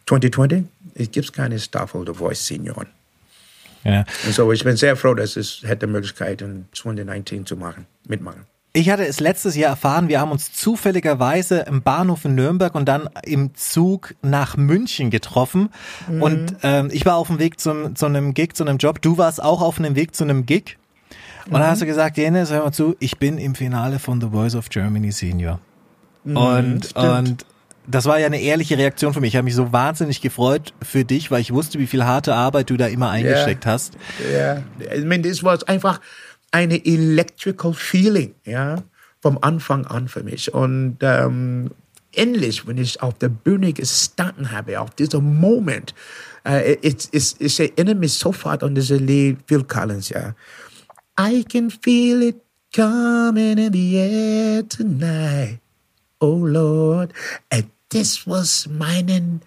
2020, 0.08 0.64
es 0.96 1.12
gibt 1.12 1.34
keine 1.34 1.60
Staffel 1.60 2.04
The 2.06 2.14
Voice 2.14 2.46
Senioren. 2.46 2.88
Ja. 3.84 4.06
Und 4.26 4.34
so, 4.34 4.52
ich 4.52 4.64
bin 4.64 4.78
sehr 4.78 4.96
froh, 4.96 5.16
dass 5.16 5.36
es 5.36 5.62
hätte 5.64 5.88
Möglichkeit 5.88 6.42
in 6.42 6.66
2019 6.74 7.46
zu 7.46 7.58
machen, 7.58 7.88
mitmachen. 8.08 8.46
Ich 8.74 8.90
hatte 8.90 9.06
es 9.06 9.20
letztes 9.20 9.58
Jahr 9.58 9.72
erfahren, 9.72 10.08
wir 10.08 10.22
haben 10.22 10.32
uns 10.32 10.54
zufälligerweise 10.54 11.60
im 11.68 11.82
Bahnhof 11.82 12.24
in 12.24 12.36
Nürnberg 12.36 12.74
und 12.74 12.86
dann 12.86 13.10
im 13.24 13.54
Zug 13.54 14.16
nach 14.22 14.56
München 14.56 15.10
getroffen. 15.10 15.70
Und 16.22 16.56
ähm, 16.64 16.90
ich 16.92 17.06
war 17.06 17.18
auf 17.18 17.28
dem 17.28 17.38
Weg 17.38 17.60
zum, 17.60 17.98
zu 17.98 18.06
einem 18.06 18.34
Gig, 18.34 18.54
zu 18.54 18.64
einem 18.64 18.78
Job. 18.78 19.02
Du 19.02 19.18
warst 19.18 19.44
auch 19.44 19.62
auf 19.62 19.78
einem 19.78 19.96
Weg 19.96 20.16
zu 20.16 20.24
einem 20.24 20.46
Gig. 20.46 20.78
Und 21.48 21.54
dann 21.54 21.68
hast 21.68 21.82
du 21.82 21.86
gesagt, 21.86 22.18
Jene, 22.18 22.48
hör 22.48 22.64
mal 22.64 22.72
zu, 22.72 22.96
ich 23.00 23.18
bin 23.18 23.38
im 23.38 23.56
Finale 23.56 24.00
von 24.00 24.22
The 24.22 24.28
Voice 24.30 24.56
of 24.56 24.70
Germany 24.70 25.12
Senior. 25.12 25.60
und, 26.24 26.86
stimmt. 26.86 26.96
und 26.96 27.46
das 27.88 28.06
war 28.06 28.20
ja 28.20 28.28
eine 28.28 28.40
ehrliche 28.40 28.78
Reaktion 28.78 29.14
für 29.14 29.20
mich. 29.22 29.30
Ich 29.30 29.36
habe 29.36 29.46
mich 29.46 29.56
so 29.56 29.74
wahnsinnig 29.74 30.22
gefreut 30.22 30.74
für 30.82 31.04
dich, 31.04 31.32
weil 31.32 31.42
ich 31.42 31.52
wusste, 31.52 31.80
wie 31.80 31.88
viel 31.88 32.06
harte 32.06 32.36
Arbeit 32.36 32.70
du 32.70 32.78
da 32.78 32.88
immer 32.88 33.10
eingesteckt 33.10 33.66
hast. 33.66 33.98
Ja, 34.34 34.62
ich 34.96 35.04
meine, 35.04 35.28
das 35.28 35.44
war 35.44 35.58
einfach 35.68 36.00
eine 36.52 36.86
electrical 36.86 37.74
feeling, 37.74 38.36
ja, 38.46 38.84
vom 39.22 39.38
Anfang 39.42 39.86
an 39.86 40.08
für 40.08 40.24
mich. 40.24 40.54
Und 40.54 40.98
ähm, 41.02 41.72
endlich, 42.14 42.68
wenn 42.68 42.78
ich 42.78 43.02
auf 43.02 43.18
der 43.18 43.30
Bühne 43.30 43.74
gestanden 43.74 44.52
habe, 44.52 44.80
auf 44.80 44.92
dieser 44.92 45.22
Moment, 45.22 45.94
uh, 46.46 46.52
äh, 46.52 46.78
ich, 46.82 47.08
ich, 47.12 47.40
ich 47.40 47.60
erinnere 47.60 47.96
mich 47.96 48.14
sofort 48.14 48.64
an 48.64 48.76
dieses 48.76 49.00
Lied 49.00 49.40
Phil 49.48 49.64
Collins, 49.64 50.10
ja. 50.10 50.36
I 51.20 51.44
can 51.44 51.70
feel 51.70 52.22
it 52.24 52.42
coming 52.74 53.58
in 53.58 53.74
the 53.74 53.96
air 53.98 54.68
tonight. 54.68 55.60
Oh 56.20 56.46
Lord. 56.46 57.14
And 57.50 57.66
das 57.94 58.26
was 58.26 58.68
meine 58.68 59.40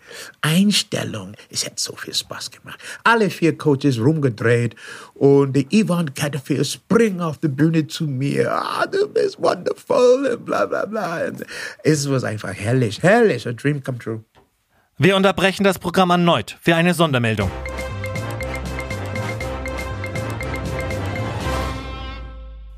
Einstellung. 0.42 1.34
Es 1.50 1.64
hat 1.64 1.78
so 1.78 1.96
viel 1.96 2.14
Spaß 2.14 2.50
gemacht. 2.50 2.78
Alle 3.02 3.30
vier 3.30 3.56
Coaches 3.56 3.98
rumgedreht 3.98 4.76
und 5.14 5.54
der 5.56 5.64
Ivan 5.70 6.12
Catterfield 6.14 6.66
springt 6.66 7.20
auf 7.20 7.38
die 7.38 7.48
Bühne 7.48 7.86
zu 7.86 8.06
mir. 8.06 8.52
Ah, 8.52 8.86
du 8.86 9.08
bist 9.08 9.40
wonderful 9.40 10.26
und 10.26 10.44
bla 10.44 10.66
bla 10.66 10.84
bla. 10.84 11.26
Und 11.26 11.44
es 11.82 12.08
war 12.08 12.22
einfach 12.24 12.52
herrlich, 12.52 13.02
herrlich. 13.02 13.46
A 13.48 13.52
dream 13.52 13.82
come 13.82 13.98
true. 13.98 14.24
Wir 14.98 15.16
unterbrechen 15.16 15.64
das 15.64 15.78
Programm 15.78 16.10
erneut 16.10 16.56
für 16.60 16.76
eine 16.76 16.94
Sondermeldung. 16.94 17.50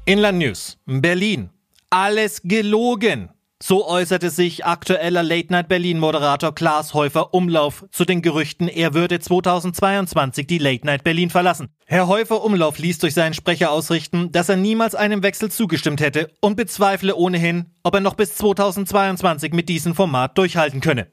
Inland 0.06 0.38
News. 0.38 0.78
Berlin. 0.86 1.50
Alles 1.90 2.40
gelogen. 2.42 3.30
So 3.62 3.88
äußerte 3.88 4.28
sich 4.28 4.66
aktueller 4.66 5.22
Late 5.22 5.50
Night 5.50 5.68
Berlin 5.68 5.98
Moderator 5.98 6.54
Klaas 6.54 6.92
Häufer 6.92 7.32
Umlauf 7.32 7.86
zu 7.90 8.04
den 8.04 8.20
Gerüchten, 8.20 8.68
er 8.68 8.92
würde 8.92 9.18
2022 9.18 10.46
die 10.46 10.58
Late 10.58 10.84
Night 10.84 11.04
Berlin 11.04 11.30
verlassen. 11.30 11.70
Herr 11.86 12.06
Häufer 12.06 12.44
Umlauf 12.44 12.76
ließ 12.76 12.98
durch 12.98 13.14
seinen 13.14 13.32
Sprecher 13.32 13.70
ausrichten, 13.70 14.30
dass 14.30 14.50
er 14.50 14.56
niemals 14.56 14.94
einem 14.94 15.22
Wechsel 15.22 15.50
zugestimmt 15.50 16.02
hätte 16.02 16.30
und 16.42 16.56
bezweifle 16.56 17.16
ohnehin, 17.16 17.72
ob 17.82 17.94
er 17.94 18.00
noch 18.00 18.14
bis 18.14 18.36
2022 18.36 19.54
mit 19.54 19.70
diesem 19.70 19.94
Format 19.94 20.36
durchhalten 20.36 20.82
könne. 20.82 21.10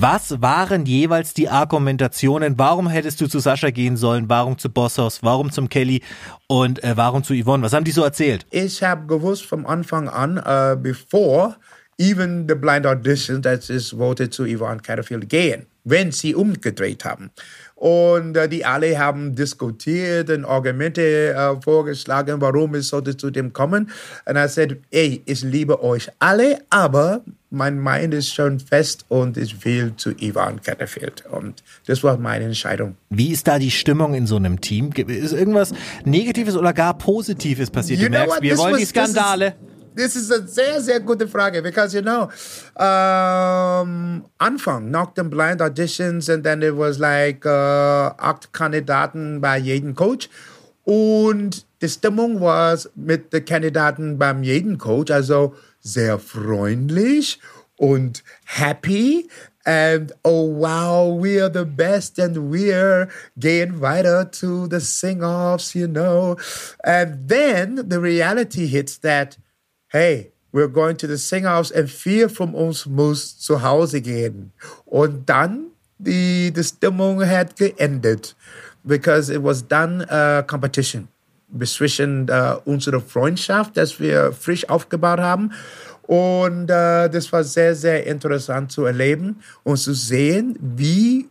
Was 0.00 0.40
waren 0.40 0.86
jeweils 0.86 1.34
die 1.34 1.48
Argumentationen? 1.48 2.56
Warum 2.56 2.88
hättest 2.88 3.20
du 3.20 3.26
zu 3.26 3.40
Sascha 3.40 3.70
gehen 3.70 3.96
sollen? 3.96 4.28
Warum 4.28 4.56
zu 4.56 4.70
Bosshaus? 4.70 5.24
Warum 5.24 5.50
zum 5.50 5.68
Kelly? 5.68 6.02
Und 6.46 6.84
äh, 6.84 6.96
warum 6.96 7.24
zu 7.24 7.34
Yvonne? 7.34 7.64
Was 7.64 7.72
haben 7.72 7.82
die 7.82 7.90
so 7.90 8.04
erzählt? 8.04 8.46
Ich 8.50 8.80
habe 8.80 9.08
gewusst 9.08 9.44
vom 9.44 9.66
Anfang 9.66 10.08
an, 10.08 10.38
uh, 10.38 10.80
before 10.80 11.56
even 11.98 12.46
the 12.48 12.54
blind 12.54 12.86
audition, 12.86 13.42
dass 13.42 13.70
ich 13.70 13.98
wollte 13.98 14.30
zu 14.30 14.46
Yvonne 14.46 14.80
Catterfield 14.80 15.28
gehen, 15.28 15.66
wenn 15.82 16.12
sie 16.12 16.32
umgedreht 16.36 17.04
haben. 17.04 17.32
Und 17.74 18.36
äh, 18.36 18.48
die 18.48 18.64
alle 18.64 18.96
haben 18.96 19.34
diskutiert 19.34 20.30
und 20.30 20.44
Argumente 20.44 21.34
äh, 21.34 21.60
vorgeschlagen, 21.60 22.40
warum 22.40 22.76
es 22.76 22.86
sollte 22.86 23.16
zu 23.16 23.32
dem 23.32 23.52
kommen. 23.52 23.90
Und 24.26 24.36
er 24.36 24.48
sagt, 24.48 24.76
ey, 24.92 25.22
ich 25.26 25.42
liebe 25.42 25.82
euch 25.82 26.08
alle, 26.20 26.60
aber 26.70 27.22
mein 27.50 27.82
Mind 27.82 28.12
ist 28.14 28.34
schon 28.34 28.60
fest 28.60 29.04
und 29.08 29.36
ich 29.36 29.64
will 29.64 29.94
zu 29.96 30.10
Yvonne 30.12 30.58
Catterfield. 30.62 31.24
Und 31.30 31.62
das 31.86 32.02
war 32.02 32.16
meine 32.18 32.44
Entscheidung. 32.44 32.96
Wie 33.10 33.32
ist 33.32 33.46
da 33.48 33.58
die 33.58 33.70
Stimmung 33.70 34.14
in 34.14 34.26
so 34.26 34.36
einem 34.36 34.60
Team? 34.60 34.90
Ist 34.92 35.32
irgendwas 35.32 35.72
Negatives 36.04 36.56
oder 36.56 36.72
gar 36.72 36.96
Positives 36.98 37.70
passiert? 37.70 38.00
You 38.00 38.06
du 38.06 38.10
merkst, 38.10 38.42
wir 38.42 38.58
wollen 38.58 38.74
was- 38.74 38.80
die 38.80 38.86
Skandale. 38.86 39.54
This 39.96 40.14
is, 40.14 40.28
this 40.28 40.38
is 40.38 40.44
a 40.44 40.46
sehr, 40.46 40.80
sehr 40.80 41.00
gute 41.00 41.26
Frage, 41.26 41.60
because 41.60 41.96
you 41.96 42.02
know, 42.02 42.28
um, 42.76 44.24
Anfang, 44.38 44.90
nach 44.90 45.12
den 45.14 45.28
Blind 45.28 45.60
Auditions, 45.60 46.28
and 46.30 46.44
then 46.44 46.62
it 46.62 46.76
was 46.76 46.98
like 46.98 47.44
uh, 47.44 48.12
acht 48.18 48.52
Kandidaten 48.52 49.40
bei 49.40 49.58
jedem 49.58 49.94
Coach. 49.94 50.28
Und 50.84 51.66
die 51.82 51.88
Stimmung 51.88 52.40
war 52.40 52.78
mit 52.94 53.32
den 53.32 53.44
Kandidaten 53.44 54.18
beim 54.18 54.42
jeden 54.42 54.78
Coach, 54.78 55.10
also 55.10 55.54
sehr 55.92 56.18
freundlich 56.18 57.38
und 57.76 58.22
happy. 58.44 59.28
And 59.64 60.12
oh 60.24 60.44
wow, 60.44 61.12
we 61.12 61.38
are 61.38 61.50
the 61.50 61.66
best, 61.66 62.18
and 62.18 62.50
we're 62.50 63.08
getting 63.38 63.80
weiter 63.82 64.24
to 64.40 64.66
the 64.66 64.80
sing-offs, 64.80 65.74
you 65.74 65.86
know. 65.86 66.36
And 66.82 67.28
then 67.28 67.88
the 67.88 68.00
reality 68.00 68.66
hits 68.66 68.96
that, 68.98 69.36
hey, 69.88 70.30
we're 70.52 70.68
going 70.68 70.96
to 70.98 71.06
the 71.06 71.18
sing-offs, 71.18 71.70
and 71.70 71.90
vier 71.90 72.30
von 72.30 72.54
uns 72.54 72.86
muss 72.86 73.38
zu 73.38 73.60
Hause 73.60 74.00
gehen. 74.00 74.52
Und 74.86 75.28
dann 75.28 75.72
die, 75.98 76.50
die 76.50 76.64
Stimmung 76.64 77.22
hat 77.26 77.56
geendet, 77.56 78.34
because 78.84 79.28
it 79.28 79.42
was 79.42 79.62
done 79.62 80.06
uh, 80.08 80.42
competition 80.44 81.08
zwischen 81.64 82.28
uh, 82.30 82.60
unserer 82.64 83.00
Freundschaft, 83.00 83.76
das 83.76 83.98
wir 84.00 84.32
frisch 84.32 84.68
aufgebaut 84.68 85.20
haben. 85.20 85.52
Und 86.02 86.70
äh, 86.70 87.08
das 87.10 87.30
war 87.32 87.44
sehr, 87.44 87.74
sehr 87.74 88.06
interessant 88.06 88.72
zu 88.72 88.84
erleben 88.86 89.40
und 89.62 89.76
zu 89.76 89.92
sehen, 89.92 90.58
wie 90.60 91.28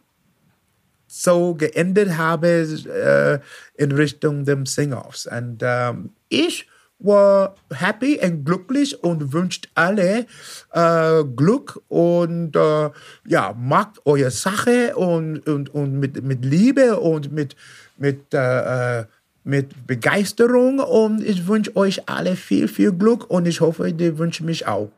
so 1.08 1.56
geendet 1.56 2.16
habe 2.16 2.48
äh, 2.48 3.40
in 3.82 3.92
Richtung 3.92 4.46
dem 4.46 4.68
Sing-Offs. 4.68 5.26
Und 5.26 5.60
ähm, 5.62 6.12
ich 6.30 6.68
war 7.00 7.56
happy 7.72 8.20
und 8.24 8.44
glücklich 8.44 9.04
und 9.04 9.34
wünscht 9.34 9.70
alle 9.76 10.26
äh, 10.74 11.24
Glück 11.24 11.80
und 11.88 12.56
äh, 12.56 12.90
ja, 13.26 13.56
macht 13.58 14.06
eure 14.06 14.32
Sache 14.32 14.96
und, 14.96 15.48
und, 15.48 15.74
und 15.74 16.00
mit, 16.00 16.24
mit 16.24 16.44
Liebe 16.44 17.00
und 17.00 17.32
mit, 17.32 17.56
mit, 17.98 18.34
äh, 18.34 19.00
äh, 19.00 19.06
mit 19.48 19.88
Begeisterung 19.88 20.80
und 20.80 21.24
ich 21.24 21.48
wünsche 21.48 21.76
euch 21.76 22.10
alle 22.10 22.36
viel, 22.36 22.68
viel 22.68 22.92
Glück 22.92 23.30
und 23.30 23.48
ich 23.48 23.62
hoffe, 23.62 23.94
die 23.94 24.18
wünschen 24.18 24.46
mich 24.46 24.68
auch. 24.68 24.90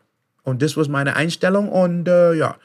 Und 0.44 0.62
das 0.62 0.76
war 0.76 0.88
meine 0.90 1.16
Einstellung 1.16 1.70
und 1.70 2.08
äh, 2.08 2.34
ja, 2.34 2.56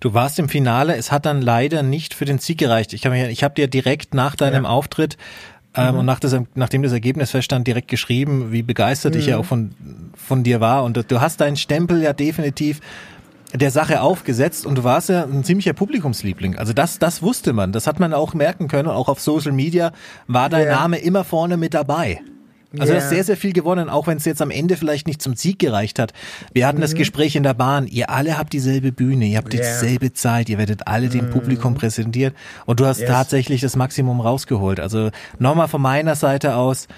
Du 0.00 0.12
warst 0.12 0.38
im 0.38 0.50
Finale, 0.50 0.96
es 0.96 1.10
hat 1.10 1.24
dann 1.24 1.40
leider 1.40 1.82
nicht 1.82 2.12
für 2.12 2.26
den 2.26 2.38
Sieg 2.38 2.58
gereicht. 2.58 2.92
Ich 2.92 3.06
habe 3.06 3.16
hab 3.16 3.54
dir 3.54 3.68
direkt 3.68 4.12
nach 4.12 4.36
deinem 4.36 4.64
ja. 4.64 4.70
Auftritt 4.70 5.16
ähm, 5.74 5.92
mhm. 5.92 6.00
und 6.00 6.06
nach 6.06 6.20
das, 6.20 6.36
nachdem 6.54 6.82
das 6.82 6.92
Ergebnis 6.92 7.30
feststand, 7.30 7.66
direkt 7.66 7.88
geschrieben, 7.88 8.52
wie 8.52 8.62
begeistert 8.62 9.14
mhm. 9.14 9.20
ich 9.20 9.26
ja 9.26 9.38
auch 9.38 9.46
von, 9.46 9.74
von 10.14 10.42
dir 10.42 10.60
war. 10.60 10.84
Und 10.84 11.10
du 11.10 11.20
hast 11.20 11.40
deinen 11.40 11.56
Stempel 11.56 12.02
ja 12.02 12.12
definitiv 12.12 12.80
der 13.54 13.70
Sache 13.70 14.00
aufgesetzt 14.00 14.66
und 14.66 14.76
du 14.76 14.84
warst 14.84 15.08
ja 15.08 15.24
ein 15.24 15.44
ziemlicher 15.44 15.72
Publikumsliebling. 15.72 16.56
Also 16.56 16.72
das, 16.72 16.98
das 16.98 17.22
wusste 17.22 17.52
man, 17.52 17.72
das 17.72 17.86
hat 17.86 18.00
man 18.00 18.14
auch 18.14 18.34
merken 18.34 18.68
können. 18.68 18.88
Auch 18.88 19.08
auf 19.08 19.20
Social 19.20 19.52
Media 19.52 19.92
war 20.26 20.48
dein 20.48 20.66
yeah. 20.66 20.80
Name 20.80 20.98
immer 20.98 21.24
vorne 21.24 21.56
mit 21.56 21.74
dabei. 21.74 22.20
Also 22.72 22.84
yeah. 22.84 23.00
du 23.00 23.04
hast 23.04 23.10
sehr, 23.10 23.24
sehr 23.24 23.36
viel 23.36 23.52
gewonnen, 23.52 23.90
auch 23.90 24.06
wenn 24.06 24.16
es 24.16 24.24
jetzt 24.24 24.40
am 24.40 24.50
Ende 24.50 24.76
vielleicht 24.78 25.06
nicht 25.06 25.20
zum 25.20 25.36
Sieg 25.36 25.58
gereicht 25.58 25.98
hat. 25.98 26.12
Wir 26.54 26.66
hatten 26.66 26.78
mhm. 26.78 26.82
das 26.82 26.94
Gespräch 26.94 27.36
in 27.36 27.42
der 27.42 27.52
Bahn. 27.52 27.86
Ihr 27.86 28.08
alle 28.08 28.38
habt 28.38 28.54
dieselbe 28.54 28.90
Bühne, 28.92 29.26
ihr 29.26 29.36
habt 29.36 29.52
yeah. 29.52 29.62
dieselbe 29.62 30.14
Zeit, 30.14 30.48
ihr 30.48 30.56
werdet 30.56 30.86
alle 30.86 31.08
dem 31.08 31.26
mhm. 31.26 31.30
Publikum 31.30 31.74
präsentiert 31.74 32.34
und 32.64 32.80
du 32.80 32.86
hast 32.86 33.00
yes. 33.00 33.08
tatsächlich 33.08 33.60
das 33.60 33.76
Maximum 33.76 34.20
rausgeholt. 34.20 34.80
Also 34.80 35.10
nochmal 35.38 35.68
von 35.68 35.82
meiner 35.82 36.14
Seite 36.14 36.56
aus 36.56 36.88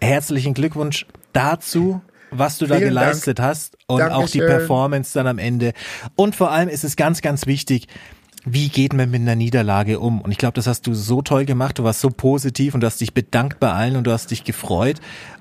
herzlichen 0.00 0.54
Glückwunsch 0.54 1.06
dazu 1.32 2.00
was 2.30 2.58
du 2.58 2.66
da 2.66 2.76
Vielen 2.76 2.88
geleistet 2.88 3.38
Dank. 3.38 3.48
hast 3.48 3.78
und 3.86 3.98
Dankeschön. 3.98 4.24
auch 4.24 4.30
die 4.30 4.38
Performance 4.40 5.14
dann 5.14 5.26
am 5.26 5.38
Ende. 5.38 5.72
Und 6.16 6.36
vor 6.36 6.50
allem 6.50 6.68
ist 6.68 6.84
es 6.84 6.96
ganz, 6.96 7.22
ganz 7.22 7.46
wichtig, 7.46 7.88
wie 8.44 8.68
geht 8.68 8.92
man 8.94 9.10
mit 9.10 9.20
einer 9.20 9.36
Niederlage 9.36 10.00
um? 10.00 10.20
Und 10.20 10.30
ich 10.30 10.38
glaube, 10.38 10.54
das 10.54 10.66
hast 10.66 10.86
du 10.86 10.94
so 10.94 11.22
toll 11.22 11.44
gemacht, 11.44 11.78
du 11.78 11.84
warst 11.84 12.00
so 12.00 12.10
positiv 12.10 12.74
und 12.74 12.80
du 12.80 12.86
hast 12.86 13.00
dich 13.00 13.12
bedankt 13.12 13.60
bei 13.60 13.70
allen 13.70 13.96
und 13.96 14.04
du 14.04 14.12
hast 14.12 14.30
dich 14.30 14.44
gefreut. 14.44 15.00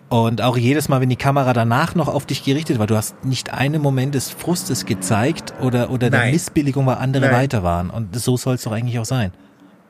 Und 0.10 0.42
auch 0.42 0.58
jedes 0.58 0.90
Mal, 0.90 1.02
wenn 1.02 1.10
die 1.10 1.16
Kamera 1.16 1.54
danach 1.54 1.94
noch 1.94 2.08
auf 2.08 2.26
dich 2.26 2.44
gerichtet 2.44 2.80
war, 2.80 2.88
du 2.88 2.98
hast 2.98 3.24
nicht 3.24 3.54
einen 3.54 3.82
Moment 3.82 4.16
des 4.16 4.32
Frustes 4.32 4.86
gezeigt 4.86 5.54
oder, 5.62 5.92
oder 5.92 6.10
der 6.10 6.32
Missbilligung, 6.32 6.88
weil 6.88 6.98
andere 6.98 7.28
Nein. 7.28 7.36
weiter 7.36 7.64
waren. 7.64 7.90
Und 7.92 8.20
so 8.20 8.36
soll 8.36 8.56
es 8.56 8.64
doch 8.64 8.72
eigentlich 8.72 8.98
auch 8.98 9.06
sein. 9.06 9.32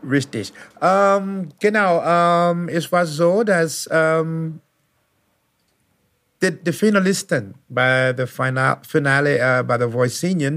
Richtig. 0.08 0.54
Ähm, 0.82 1.50
genau, 1.60 2.02
ähm, 2.06 2.70
es 2.70 2.92
war 2.92 3.06
so, 3.06 3.44
dass 3.44 3.90
ähm, 3.92 4.60
die, 6.42 6.52
die 6.52 6.74
Finalisten 6.74 7.54
bei 7.68 8.14
der 8.14 8.28
Final, 8.28 8.78
Finale 8.88 9.38
äh, 9.38 9.64
bei 9.64 9.78
der 9.78 9.90
Voice 9.90 10.20
Senior, 10.20 10.56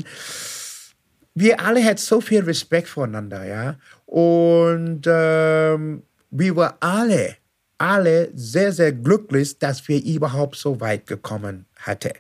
wir 1.35 1.61
alle 1.61 1.83
hatten 1.85 1.99
so 1.99 2.21
viel 2.21 2.43
Respekt 2.45 2.89
voneinander, 2.89 3.45
ja. 3.45 3.77
Und 4.07 5.07
ähm, 5.07 6.03
wir 6.31 6.57
waren 6.57 6.75
alle, 6.81 7.37
alle 7.79 8.31
sehr, 8.35 8.73
sehr 8.73 8.93
glücklich, 8.93 9.59
dass 9.59 9.87
wir 9.89 10.03
überhaupt 10.05 10.57
so 10.57 10.81
weit 10.81 11.07
gekommen 11.07 11.67
hatten. 11.77 12.13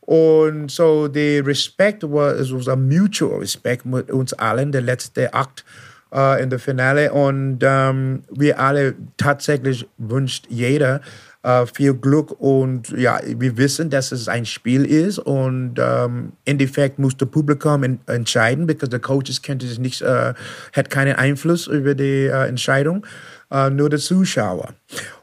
Und 0.00 0.70
so 0.70 1.08
der 1.08 1.44
Respekt 1.46 2.02
war, 2.04 2.34
es 2.36 2.52
war 2.52 2.74
ein 2.74 2.88
mutual 2.88 3.40
Respekt 3.40 3.84
mit 3.84 4.10
uns 4.10 4.32
allen, 4.32 4.72
der 4.72 4.82
letzte 4.82 5.34
Akt 5.34 5.64
äh, 6.12 6.42
in 6.42 6.48
der 6.48 6.58
Finale. 6.60 7.12
Und 7.12 7.58
ähm, 7.62 8.22
wir 8.30 8.58
alle 8.58 8.94
tatsächlich 9.16 9.86
wünscht 9.98 10.46
jeder, 10.48 11.00
äh, 11.46 11.64
viel 11.72 11.94
Glück 11.94 12.32
und 12.40 12.90
ja, 12.90 13.20
wir 13.24 13.56
wissen, 13.56 13.88
dass 13.88 14.10
es 14.10 14.26
ein 14.28 14.44
Spiel 14.44 14.84
ist 14.84 15.20
und 15.20 15.76
ähm, 15.78 16.32
im 16.44 16.52
Endeffekt 16.52 16.98
muss 16.98 17.16
das 17.16 17.30
Publikum 17.30 17.84
in, 17.84 18.00
entscheiden, 18.06 18.66
because 18.66 18.90
der 18.90 18.98
Coaches 18.98 19.40
könnte 19.42 19.66
sich 19.66 19.78
nicht, 19.78 20.02
äh, 20.02 20.34
hat 20.72 20.90
keinen 20.90 21.14
Einfluss 21.14 21.68
über 21.68 21.94
die 21.94 22.26
äh, 22.26 22.48
Entscheidung, 22.48 23.06
äh, 23.52 23.70
nur 23.70 23.88
der 23.88 24.00
Zuschauer. 24.00 24.74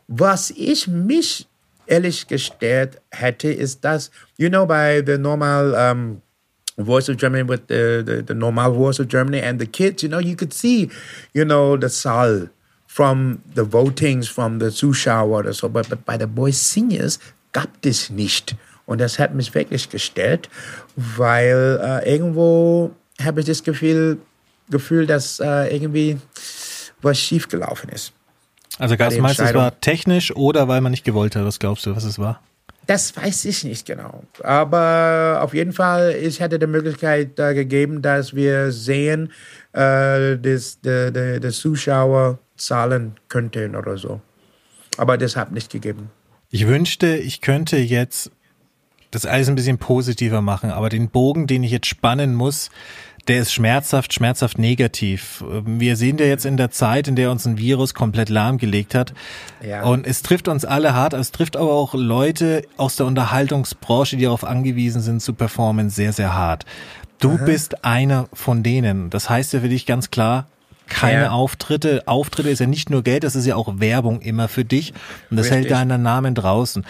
Was 0.08 0.50
ich 0.52 0.88
mich 0.88 1.46
ehrlich 1.88 2.26
gestellt 2.28 3.02
hätte, 3.12 3.52
ist, 3.52 3.84
dass, 3.84 4.10
you 4.38 4.48
know, 4.48 4.66
bei 4.66 5.04
the 5.06 5.18
normal 5.18 5.74
um, 5.74 6.22
Voice 6.78 7.10
of 7.10 7.18
Germany 7.18 7.48
with 7.48 7.64
the, 7.68 8.02
the, 8.06 8.24
the 8.26 8.34
normal 8.34 8.74
Voice 8.74 9.02
of 9.02 9.10
Germany 9.10 9.42
and 9.42 9.60
the 9.60 9.68
kids, 9.68 10.02
you 10.02 10.10
know, 10.10 10.20
you 10.20 10.38
could 10.38 10.54
see, 10.54 10.90
you 11.34 11.44
know, 11.44 11.76
the 11.76 11.90
Saal 11.90 12.50
from 12.94 13.40
the 13.56 13.64
votings 13.64 14.28
from 14.28 14.60
the 14.60 14.70
Zuschauer 14.70 15.40
oder 15.40 15.54
so. 15.54 15.68
But, 15.68 15.88
bei 16.06 16.16
den 16.16 16.34
Boys 16.36 16.72
Seniors 16.72 17.18
gab 17.52 17.70
es 17.84 18.12
nicht. 18.12 18.56
Und 18.86 19.02
das 19.02 19.18
hat 19.18 19.34
mich 19.34 19.56
wirklich 19.56 19.90
gestellt, 19.90 20.48
weil 20.96 21.80
äh, 21.82 22.14
irgendwo 22.14 22.92
habe 23.20 23.40
ich 23.40 23.48
das 23.48 23.64
Gefühl, 23.64 24.20
Gefühl 24.70 25.08
dass 25.08 25.40
äh, 25.40 25.74
irgendwie 25.74 26.18
was 27.02 27.20
schiefgelaufen 27.20 27.90
ist. 27.90 28.14
Also 28.78 28.96
du, 28.96 29.04
es 29.04 29.54
war 29.54 29.80
technisch 29.82 30.36
oder 30.36 30.68
weil 30.68 30.82
man 30.82 30.92
nicht 30.92 31.04
gewollt 31.04 31.36
hat? 31.36 31.46
Was 31.46 31.58
glaubst 31.58 31.88
du, 31.88 31.96
was 31.96 32.04
es 32.04 32.20
war? 32.20 32.42
Das 32.86 33.16
weiß 33.16 33.46
ich 33.46 33.64
nicht 33.64 33.88
genau. 33.88 34.24
Aber 34.44 35.40
auf 35.42 35.56
jeden 35.56 35.74
Fall, 35.74 36.16
ich 36.22 36.40
hätte 36.40 36.60
die 36.60 36.68
Möglichkeit 36.68 37.40
äh, 37.40 37.56
gegeben, 37.56 38.04
dass 38.04 38.36
wir 38.36 38.72
sehen, 38.72 39.32
äh, 39.72 40.38
dass 40.38 40.80
der 40.82 41.52
Zuschauer 41.52 42.38
zahlen 42.56 43.16
könnten 43.30 43.76
oder 43.76 43.98
so. 43.98 44.22
Aber 44.98 45.18
das 45.18 45.36
hat 45.36 45.52
nicht 45.52 45.72
gegeben. 45.72 46.10
Ich 46.50 46.68
wünschte, 46.68 47.18
ich 47.18 47.42
könnte 47.42 47.78
jetzt 47.78 48.32
das 49.12 49.26
alles 49.26 49.48
ein 49.48 49.56
bisschen 49.56 49.78
positiver 49.78 50.42
machen, 50.42 50.72
aber 50.72 50.90
den 50.90 51.10
Bogen, 51.10 51.48
den 51.48 51.64
ich 51.64 51.72
jetzt 51.72 51.88
spannen 51.88 52.34
muss, 52.34 52.70
der 53.28 53.40
ist 53.40 53.54
schmerzhaft, 53.54 54.14
schmerzhaft 54.14 54.58
negativ. 54.60 55.44
Wir 55.66 55.96
sehen 55.96 56.18
ja 56.18 56.26
jetzt 56.26 56.46
in 56.46 56.58
der 56.58 56.72
Zeit, 56.72 57.08
in 57.08 57.16
der 57.16 57.32
uns 57.32 57.46
ein 57.46 57.58
Virus 57.58 57.94
komplett 57.94 58.30
lahmgelegt 58.30 58.96
hat. 58.96 59.14
Ja. 59.66 59.84
Und 59.84 60.06
es 60.06 60.24
trifft 60.24 60.48
uns 60.48 60.66
alle 60.66 60.94
hart, 60.94 61.14
es 61.14 61.32
trifft 61.32 61.56
aber 61.56 61.72
auch 61.72 61.94
Leute 61.94 62.64
aus 62.76 62.98
der 62.98 63.06
Unterhaltungsbranche, 63.06 64.18
die 64.18 64.24
darauf 64.24 64.44
angewiesen 64.44 65.02
sind 65.02 65.22
zu 65.22 65.34
performen, 65.34 65.90
sehr, 65.90 66.12
sehr 66.12 66.34
hart. 66.34 66.66
Du 67.20 67.36
Aha. 67.36 67.46
bist 67.46 67.86
einer 67.86 68.28
von 68.34 68.62
denen. 68.62 69.10
Das 69.10 69.30
heißt 69.30 69.54
ja 69.54 69.62
für 69.62 69.70
dich 69.70 69.86
ganz 69.86 70.12
klar, 70.12 70.48
keine 70.94 71.24
ja. 71.24 71.32
Auftritte. 71.32 72.04
Auftritte 72.06 72.50
ist 72.50 72.60
ja 72.60 72.68
nicht 72.68 72.90
nur 72.90 73.04
Geld, 73.04 73.24
das 73.24 73.36
ist 73.36 73.46
ja 73.46 73.56
auch 73.56 73.80
Werbung 73.80 74.22
immer 74.22 74.48
für 74.48 74.64
dich. 74.64 74.94
Und 75.30 75.38
das 75.38 75.48
Richtig. 75.48 75.72
hält 75.72 75.72
deinen 75.72 76.02
Namen 76.02 76.36
draußen. 76.36 76.86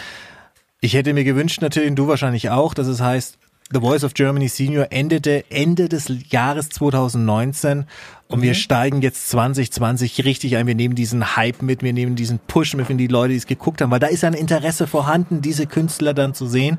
Ich 0.80 0.94
hätte 0.94 1.14
mir 1.14 1.24
gewünscht, 1.24 1.62
natürlich, 1.62 1.94
du 1.94 2.08
wahrscheinlich 2.08 2.50
auch, 2.50 2.74
dass 2.74 2.86
es 2.86 3.00
heißt, 3.00 3.38
The 3.72 3.80
Voice 3.80 4.04
of 4.04 4.12
Germany 4.12 4.48
Senior 4.48 4.88
endete 4.90 5.50
Ende 5.50 5.88
des 5.88 6.12
Jahres 6.28 6.68
2019 6.68 7.86
und 8.28 8.38
mhm. 8.38 8.42
wir 8.42 8.54
steigen 8.54 9.00
jetzt 9.00 9.30
2020 9.30 10.24
richtig 10.24 10.56
ein. 10.56 10.66
Wir 10.66 10.74
nehmen 10.74 10.94
diesen 10.94 11.36
Hype 11.36 11.62
mit, 11.62 11.82
wir 11.82 11.94
nehmen 11.94 12.14
diesen 12.14 12.38
Push 12.38 12.74
mit, 12.74 12.88
wenn 12.90 12.98
die 12.98 13.06
Leute, 13.06 13.30
die 13.30 13.38
es 13.38 13.46
geguckt 13.46 13.80
haben, 13.80 13.90
weil 13.90 14.00
da 14.00 14.08
ist 14.08 14.22
ein 14.22 14.34
Interesse 14.34 14.86
vorhanden, 14.86 15.40
diese 15.40 15.66
Künstler 15.66 16.12
dann 16.12 16.34
zu 16.34 16.46
sehen 16.46 16.78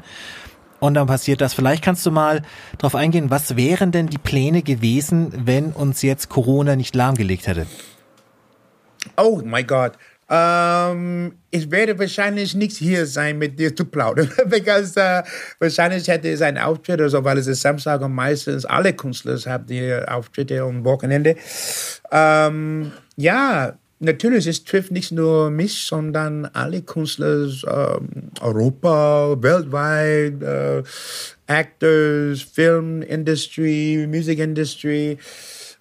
und 0.79 0.93
dann 0.95 1.07
passiert 1.07 1.41
das. 1.41 1.53
Vielleicht 1.53 1.83
kannst 1.83 2.05
du 2.05 2.11
mal 2.11 2.41
darauf 2.77 2.95
eingehen, 2.95 3.29
was 3.29 3.55
wären 3.55 3.91
denn 3.91 4.07
die 4.07 4.17
Pläne 4.17 4.61
gewesen, 4.61 5.31
wenn 5.45 5.71
uns 5.71 6.01
jetzt 6.01 6.29
Corona 6.29 6.75
nicht 6.75 6.95
lahmgelegt 6.95 7.47
hätte? 7.47 7.65
Oh 9.17 9.41
mein 9.43 9.67
Gott. 9.67 9.93
Um, 10.27 11.33
ich 11.51 11.69
werde 11.69 11.99
wahrscheinlich 11.99 12.55
nicht 12.55 12.75
hier 12.77 13.05
sein, 13.05 13.37
mit 13.37 13.59
dir 13.59 13.75
zu 13.75 13.85
plaudern, 13.85 14.31
because 14.47 14.99
uh, 14.99 15.21
wahrscheinlich 15.59 16.07
hätte 16.07 16.29
es 16.31 16.41
einen 16.41 16.57
Auftritt 16.57 16.99
oder 16.99 17.09
so, 17.09 17.23
weil 17.23 17.37
es 17.37 17.45
ist 17.45 17.61
Samstag 17.61 18.01
und 18.01 18.11
meistens 18.11 18.65
alle 18.65 18.93
Künstler 18.93 19.37
haben 19.45 19.67
die 19.67 19.93
Auftritte 20.07 20.61
am 20.61 20.83
Wochenende. 20.83 21.35
Um, 22.09 22.91
ja, 23.17 23.77
natürlich, 23.99 24.47
es 24.47 24.63
trifft 24.63 24.91
nicht 24.91 25.11
nur 25.11 25.49
mich, 25.49 25.85
sondern 25.85 26.45
alle 26.45 26.81
Künstler, 26.81 27.47
ähm, 27.67 28.31
Europa, 28.41 29.35
weltweit, 29.41 30.41
äh, 30.41 30.83
Actors, 31.47 32.41
Filmindustrie, 32.41 34.07
Musikindustrie, 34.07 35.17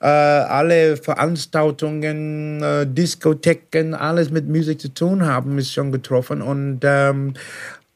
äh, 0.00 0.06
alle 0.06 0.96
Veranstaltungen, 0.96 2.62
äh, 2.62 2.86
Diskotheken, 2.86 3.94
alles 3.94 4.30
mit 4.30 4.48
Musik 4.48 4.80
zu 4.80 4.92
tun 4.92 5.24
haben, 5.24 5.58
ist 5.58 5.72
schon 5.72 5.92
getroffen. 5.92 6.42
Und 6.42 6.80
ähm, 6.82 7.34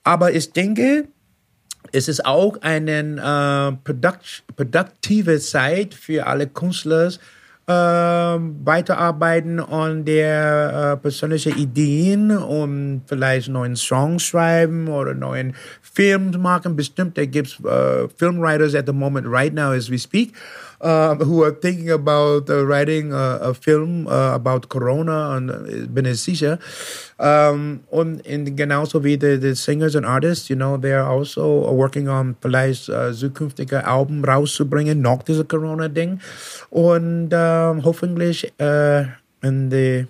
aber 0.04 0.32
ich 0.32 0.52
denke, 0.52 1.08
es 1.92 2.08
ist 2.08 2.24
auch 2.24 2.60
eine 2.62 3.00
äh, 3.00 3.76
produkt 3.84 4.44
produktive 4.56 5.38
Zeit 5.38 5.94
für 5.94 6.26
alle 6.26 6.46
Künstler, 6.46 7.08
äh, 7.08 7.37
weiterarbeiten 7.70 9.60
an 9.60 10.04
der 10.04 10.94
äh, 10.94 10.96
persönlichen 10.96 11.56
Ideen 11.58 12.30
und 12.30 13.02
vielleicht 13.06 13.48
neuen 13.48 13.76
Songs 13.76 14.22
schreiben 14.22 14.88
oder 14.88 15.12
neuen 15.12 15.54
Film 15.82 16.30
machen. 16.40 16.76
Bestimmt, 16.76 17.18
da 17.18 17.26
gibt 17.26 17.48
es 17.48 17.60
uh, 17.60 18.08
Filmwriters 18.16 18.74
at 18.74 18.86
the 18.86 18.92
moment 18.92 19.26
right 19.28 19.52
now 19.52 19.72
as 19.72 19.90
we 19.90 19.98
speak 19.98 20.32
um, 20.80 21.18
who 21.20 21.42
are 21.42 21.52
thinking 21.52 21.90
about 21.90 22.48
uh, 22.48 22.64
writing 22.64 23.12
a, 23.12 23.38
a 23.40 23.54
film 23.54 24.06
uh, 24.06 24.34
about 24.34 24.68
Corona 24.68 25.38
bin 25.40 26.06
ich 26.06 26.22
sicher. 26.22 26.58
Um, 27.18 27.80
und 27.90 28.22
genauso 28.56 29.02
wie 29.02 29.16
die, 29.16 29.38
die 29.38 29.54
Singers 29.54 29.96
and 29.96 30.06
Artists, 30.06 30.48
you 30.48 30.56
know, 30.56 30.76
they're 30.76 31.04
also 31.04 31.68
working 31.72 32.08
on 32.08 32.36
vielleicht 32.40 32.88
uh, 32.88 33.12
zukünftige 33.12 33.84
Alben 33.84 34.24
rauszubringen, 34.24 35.02
noch 35.02 35.22
diese 35.24 35.44
Corona-Ding. 35.44 36.20
Und 36.70 37.34
um, 37.34 37.84
hoffentlich 37.84 38.52
uh, 38.60 39.04
in 39.42 39.70
the 39.70 40.06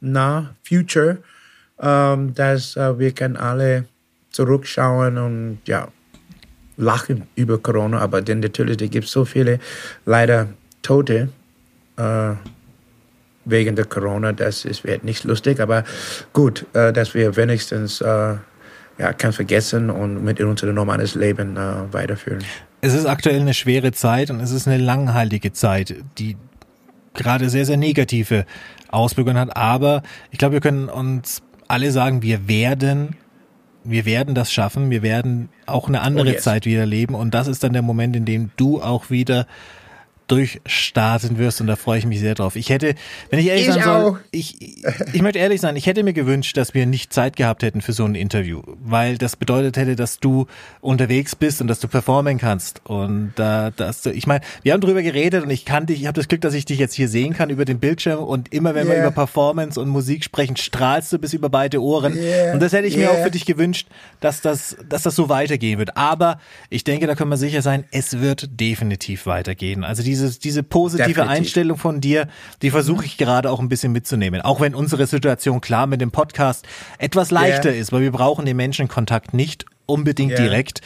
nah 0.00 0.54
future, 0.62 1.18
um, 1.78 2.34
dass 2.34 2.76
uh, 2.76 2.98
wir 2.98 3.12
können 3.12 3.36
alle 3.36 3.86
zurückschauen 4.30 5.18
und 5.18 5.58
ja, 5.66 5.88
lachen 6.76 7.24
über 7.34 7.58
Corona, 7.58 7.98
aber 8.00 8.22
denn 8.22 8.40
natürlich, 8.40 8.78
da 8.78 8.86
gibt 8.86 9.06
es 9.06 9.12
so 9.12 9.24
viele 9.24 9.58
leider 10.06 10.48
Tote 10.82 11.28
äh, 11.96 12.32
wegen 13.44 13.76
der 13.76 13.84
Corona, 13.84 14.32
das 14.32 14.64
ist, 14.64 14.84
wird 14.84 15.04
nicht 15.04 15.24
lustig, 15.24 15.60
aber 15.60 15.84
gut, 16.32 16.66
äh, 16.74 16.92
dass 16.92 17.14
wir 17.14 17.36
wenigstens 17.36 18.00
äh, 18.00 18.34
ja, 18.98 19.12
kann 19.12 19.32
vergessen 19.32 19.90
und 19.90 20.22
mit 20.22 20.40
unser 20.40 20.72
normales 20.72 21.14
Leben 21.14 21.56
äh, 21.56 21.92
weiterführen. 21.92 22.44
Es 22.80 22.94
ist 22.94 23.06
aktuell 23.06 23.40
eine 23.40 23.54
schwere 23.54 23.92
Zeit 23.92 24.30
und 24.30 24.40
es 24.40 24.50
ist 24.50 24.66
eine 24.66 24.82
langhaltige 24.82 25.52
Zeit, 25.52 25.94
die 26.18 26.36
gerade 27.14 27.48
sehr, 27.48 27.64
sehr 27.64 27.76
negative 27.76 28.44
Auswirkungen 28.90 29.38
hat. 29.38 29.56
Aber 29.56 30.02
ich 30.30 30.38
glaube, 30.38 30.54
wir 30.54 30.60
können 30.60 30.88
uns 30.88 31.42
alle 31.68 31.90
sagen, 31.90 32.22
wir 32.22 32.48
werden 32.48 33.16
wir 33.84 34.04
werden 34.04 34.34
das 34.34 34.52
schaffen, 34.52 34.90
wir 34.90 35.02
werden 35.02 35.48
auch 35.66 35.88
eine 35.88 36.00
andere 36.00 36.28
oh 36.28 36.32
yes. 36.32 36.42
Zeit 36.42 36.66
wieder 36.66 36.86
leben 36.86 37.14
und 37.14 37.34
das 37.34 37.48
ist 37.48 37.64
dann 37.64 37.72
der 37.72 37.82
Moment, 37.82 38.16
in 38.16 38.24
dem 38.24 38.50
du 38.56 38.82
auch 38.82 39.10
wieder 39.10 39.46
durchstarten 40.28 41.38
wirst 41.38 41.60
und 41.60 41.66
da 41.66 41.76
freue 41.76 41.98
ich 41.98 42.06
mich 42.06 42.20
sehr 42.20 42.34
drauf. 42.34 42.56
Ich 42.56 42.70
hätte, 42.70 42.94
wenn 43.30 43.38
ich 43.38 43.46
ehrlich 43.46 43.68
ich 43.68 43.74
sein 43.74 43.82
soll, 43.82 44.20
ich, 44.30 44.78
ich 45.12 45.22
möchte 45.22 45.38
ehrlich 45.38 45.60
sein, 45.60 45.76
ich 45.76 45.86
hätte 45.86 46.02
mir 46.02 46.12
gewünscht, 46.12 46.56
dass 46.56 46.74
wir 46.74 46.86
nicht 46.86 47.12
Zeit 47.12 47.36
gehabt 47.36 47.62
hätten 47.62 47.80
für 47.80 47.92
so 47.92 48.04
ein 48.04 48.14
Interview, 48.14 48.62
weil 48.82 49.18
das 49.18 49.36
bedeutet 49.36 49.76
hätte, 49.76 49.96
dass 49.96 50.20
du 50.20 50.46
unterwegs 50.80 51.36
bist 51.36 51.60
und 51.60 51.68
dass 51.68 51.80
du 51.80 51.88
performen 51.88 52.38
kannst 52.38 52.80
und 52.84 53.32
da, 53.36 53.68
äh, 53.68 53.72
dass 53.76 54.02
du, 54.02 54.10
ich 54.10 54.26
meine, 54.26 54.42
wir 54.62 54.72
haben 54.72 54.80
drüber 54.80 55.02
geredet 55.02 55.44
und 55.44 55.50
ich 55.50 55.64
kann 55.64 55.86
dich, 55.86 56.00
ich 56.00 56.06
habe 56.06 56.16
das 56.16 56.28
Glück, 56.28 56.40
dass 56.40 56.54
ich 56.54 56.64
dich 56.64 56.78
jetzt 56.78 56.94
hier 56.94 57.08
sehen 57.08 57.34
kann 57.34 57.50
über 57.50 57.64
den 57.64 57.80
Bildschirm 57.80 58.20
und 58.20 58.52
immer 58.52 58.74
wenn 58.74 58.86
yeah. 58.86 58.96
wir 58.96 59.02
über 59.02 59.10
Performance 59.10 59.80
und 59.80 59.88
Musik 59.88 60.24
sprechen, 60.24 60.56
strahlst 60.56 61.12
du 61.12 61.18
bis 61.18 61.32
über 61.32 61.48
beide 61.48 61.82
Ohren 61.82 62.16
yeah. 62.16 62.52
und 62.52 62.60
das 62.60 62.72
hätte 62.72 62.86
ich 62.86 62.96
yeah. 62.96 63.12
mir 63.12 63.18
auch 63.18 63.24
für 63.24 63.30
dich 63.30 63.44
gewünscht, 63.44 63.88
dass 64.20 64.40
das, 64.40 64.76
dass 64.88 65.02
das 65.02 65.16
so 65.16 65.28
weitergehen 65.28 65.78
wird. 65.78 65.96
Aber 65.96 66.38
ich 66.70 66.84
denke, 66.84 67.06
da 67.06 67.14
können 67.14 67.30
wir 67.30 67.36
sicher 67.36 67.62
sein, 67.62 67.84
es 67.90 68.20
wird 68.20 68.48
definitiv 68.60 69.26
weitergehen. 69.26 69.84
Also 69.84 70.02
diese 70.02 70.11
diese, 70.12 70.38
diese 70.38 70.62
positive 70.62 71.08
Definitiv. 71.08 71.30
Einstellung 71.30 71.78
von 71.78 72.00
dir, 72.02 72.28
die 72.60 72.70
versuche 72.70 73.06
ich 73.06 73.16
gerade 73.16 73.50
auch 73.50 73.60
ein 73.60 73.68
bisschen 73.70 73.92
mitzunehmen. 73.92 74.42
Auch 74.42 74.60
wenn 74.60 74.74
unsere 74.74 75.06
Situation 75.06 75.62
klar 75.62 75.86
mit 75.86 76.02
dem 76.02 76.10
Podcast 76.10 76.66
etwas 76.98 77.30
leichter 77.30 77.70
yeah. 77.70 77.80
ist, 77.80 77.92
weil 77.92 78.02
wir 78.02 78.12
brauchen 78.12 78.44
den 78.44 78.56
Menschenkontakt 78.58 79.32
nicht 79.32 79.64
unbedingt 79.86 80.32
yeah. 80.32 80.42
direkt. 80.42 80.82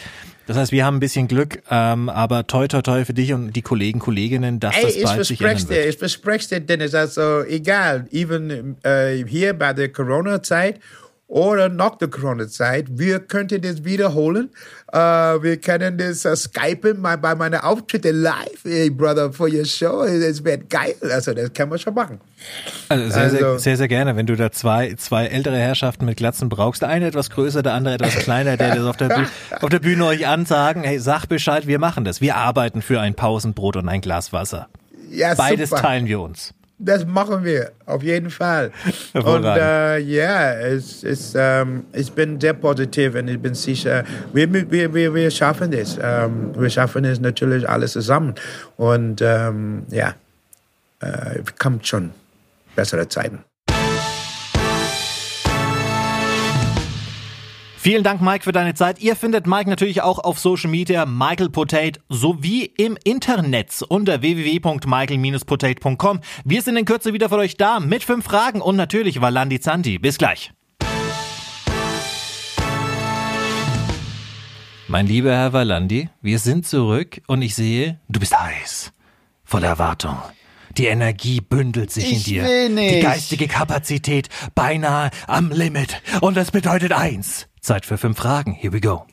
Das 0.46 0.56
heißt, 0.56 0.70
wir 0.70 0.84
haben 0.84 0.98
ein 0.98 1.00
bisschen 1.00 1.26
Glück, 1.26 1.60
ähm, 1.72 2.08
aber 2.08 2.46
toi 2.46 2.68
toi 2.68 2.80
toi 2.80 3.04
für 3.04 3.14
dich 3.14 3.32
und 3.32 3.52
die 3.52 3.62
Kollegen, 3.62 3.98
Kolleginnen, 3.98 4.60
dass 4.60 4.76
Ey, 4.76 4.84
das 4.84 5.02
bald 5.02 5.26
sich 5.26 5.40
ändern 5.40 5.68
wird. 5.68 5.86
Ich 5.86 5.98
verspreche 5.98 6.48
dir, 6.48 6.60
Dennis, 6.60 6.94
also 6.94 7.42
egal, 7.42 8.06
even 8.12 8.76
äh, 8.84 9.24
hier 9.26 9.54
bei 9.54 9.72
der 9.72 9.88
Corona-Zeit 9.88 10.78
oder 11.28 11.68
nach 11.68 11.96
der 11.96 12.08
Corona-Zeit. 12.08 12.86
Wir 12.90 13.18
könnten 13.18 13.60
das 13.60 13.84
wiederholen. 13.84 14.50
Uh, 14.92 15.42
wir 15.42 15.56
können 15.60 15.98
das 15.98 16.24
uh, 16.24 16.36
skypen 16.36 17.02
bei, 17.02 17.16
bei 17.16 17.34
meinen 17.34 17.60
Auftritten 17.60 18.22
live, 18.22 18.62
hey 18.62 18.88
Brother, 18.90 19.32
for 19.32 19.48
your 19.48 19.64
show. 19.64 20.04
Es 20.04 20.44
wird 20.44 20.70
geil. 20.70 20.94
Also 21.02 21.34
das 21.34 21.52
kann 21.52 21.68
man 21.68 21.78
schon 21.78 21.94
machen. 21.94 22.20
Also 22.88 23.10
sehr, 23.10 23.22
also, 23.22 23.36
sehr, 23.36 23.58
sehr, 23.58 23.76
sehr 23.76 23.88
gerne, 23.88 24.14
wenn 24.14 24.26
du 24.26 24.36
da 24.36 24.52
zwei, 24.52 24.94
zwei 24.94 25.26
ältere 25.26 25.58
Herrschaften 25.58 26.04
mit 26.04 26.16
Glatzen 26.16 26.48
brauchst. 26.48 26.82
Der 26.82 26.88
eine 26.90 27.08
etwas 27.08 27.30
größer, 27.30 27.62
der 27.62 27.72
andere 27.72 27.94
etwas 27.94 28.14
kleiner, 28.16 28.56
der 28.56 28.76
das 28.76 28.84
auf 28.84 28.96
der, 28.96 29.08
Bühne, 29.08 29.28
auf 29.60 29.68
der 29.68 29.80
Bühne 29.80 30.04
euch 30.06 30.26
ansagen, 30.28 30.84
hey, 30.84 31.00
sag 31.00 31.26
Bescheid, 31.26 31.66
wir 31.66 31.80
machen 31.80 32.04
das. 32.04 32.20
Wir 32.20 32.36
arbeiten 32.36 32.82
für 32.82 33.00
ein 33.00 33.14
Pausenbrot 33.14 33.76
und 33.76 33.88
ein 33.88 34.00
Glas 34.00 34.32
Wasser. 34.32 34.68
Ja, 35.10 35.34
Beides 35.34 35.70
super. 35.70 35.82
teilen 35.82 36.06
wir 36.06 36.20
uns. 36.20 36.54
Das 36.78 37.06
machen 37.06 37.42
wir, 37.42 37.72
auf 37.86 38.02
jeden 38.02 38.28
Fall. 38.28 38.70
Und 39.14 39.44
äh, 39.44 39.98
ja, 39.98 40.52
es, 40.52 41.02
es, 41.02 41.34
ähm, 41.34 41.84
ich 41.94 42.12
bin 42.12 42.38
sehr 42.38 42.52
positiv 42.52 43.14
und 43.14 43.28
ich 43.28 43.40
bin 43.40 43.54
sicher, 43.54 44.04
wir, 44.34 44.52
wir, 44.52 44.92
wir, 44.92 45.14
wir 45.14 45.30
schaffen 45.30 45.70
das. 45.70 45.98
Ähm, 46.02 46.52
wir 46.54 46.68
schaffen 46.68 47.06
es 47.06 47.18
natürlich 47.18 47.66
alles 47.66 47.92
zusammen. 47.92 48.34
Und 48.76 49.22
ähm, 49.22 49.84
ja, 49.90 50.14
äh, 51.00 51.40
kommt 51.58 51.86
schon 51.86 52.10
bessere 52.74 53.08
Zeiten. 53.08 53.42
Vielen 57.86 58.02
Dank, 58.02 58.20
Mike, 58.20 58.42
für 58.42 58.50
deine 58.50 58.74
Zeit. 58.74 59.00
Ihr 59.00 59.14
findet 59.14 59.46
Mike 59.46 59.70
natürlich 59.70 60.02
auch 60.02 60.18
auf 60.18 60.40
Social 60.40 60.68
Media, 60.68 61.06
Michael 61.06 61.50
Potate, 61.50 62.00
sowie 62.08 62.64
im 62.64 62.98
Internet 63.04 63.80
unter 63.88 64.22
www.michael-potate.com. 64.22 66.20
Wir 66.44 66.62
sind 66.62 66.76
in 66.78 66.84
Kürze 66.84 67.12
wieder 67.12 67.28
für 67.28 67.36
euch 67.36 67.56
da 67.56 67.78
mit 67.78 68.02
fünf 68.02 68.24
Fragen 68.24 68.60
und 68.60 68.74
natürlich 68.74 69.20
Valandi 69.20 69.60
Zanti. 69.60 70.00
Bis 70.00 70.18
gleich. 70.18 70.52
Mein 74.88 75.06
lieber 75.06 75.30
Herr 75.30 75.52
Valandi, 75.52 76.08
wir 76.20 76.40
sind 76.40 76.66
zurück 76.66 77.22
und 77.28 77.40
ich 77.40 77.54
sehe, 77.54 78.00
du 78.08 78.18
bist 78.18 78.36
heiß. 78.36 78.92
Voller 79.44 79.68
Erwartung. 79.68 80.18
Die 80.76 80.86
Energie 80.86 81.40
bündelt 81.40 81.92
sich 81.92 82.10
ich 82.10 82.16
in 82.16 82.24
dir. 82.24 82.42
Will 82.42 82.68
nicht. 82.70 82.96
Die 82.96 83.00
geistige 83.00 83.46
Kapazität 83.46 84.28
beinahe 84.56 85.10
am 85.28 85.52
Limit. 85.52 86.02
Und 86.20 86.36
das 86.36 86.50
bedeutet 86.50 86.90
eins. 86.92 87.46
Zeit 87.66 87.84
für 87.84 87.98
fünf 87.98 88.16
Fragen. 88.16 88.52
Here 88.52 88.72
we 88.72 88.80
go. 88.80 89.04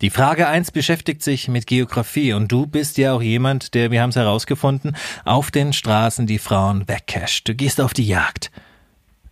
Die 0.00 0.10
Frage 0.10 0.48
1 0.48 0.72
beschäftigt 0.72 1.22
sich 1.22 1.46
mit 1.46 1.68
Geografie 1.68 2.32
und 2.32 2.50
du 2.50 2.66
bist 2.66 2.98
ja 2.98 3.12
auch 3.12 3.22
jemand, 3.22 3.74
der, 3.74 3.92
wir 3.92 4.02
haben 4.02 4.10
es 4.10 4.16
herausgefunden, 4.16 4.96
auf 5.24 5.52
den 5.52 5.72
Straßen 5.72 6.26
die 6.26 6.40
Frauen 6.40 6.88
wegcasht. 6.88 7.48
Du 7.48 7.54
gehst 7.54 7.80
auf 7.80 7.94
die 7.94 8.06
Jagd. 8.06 8.50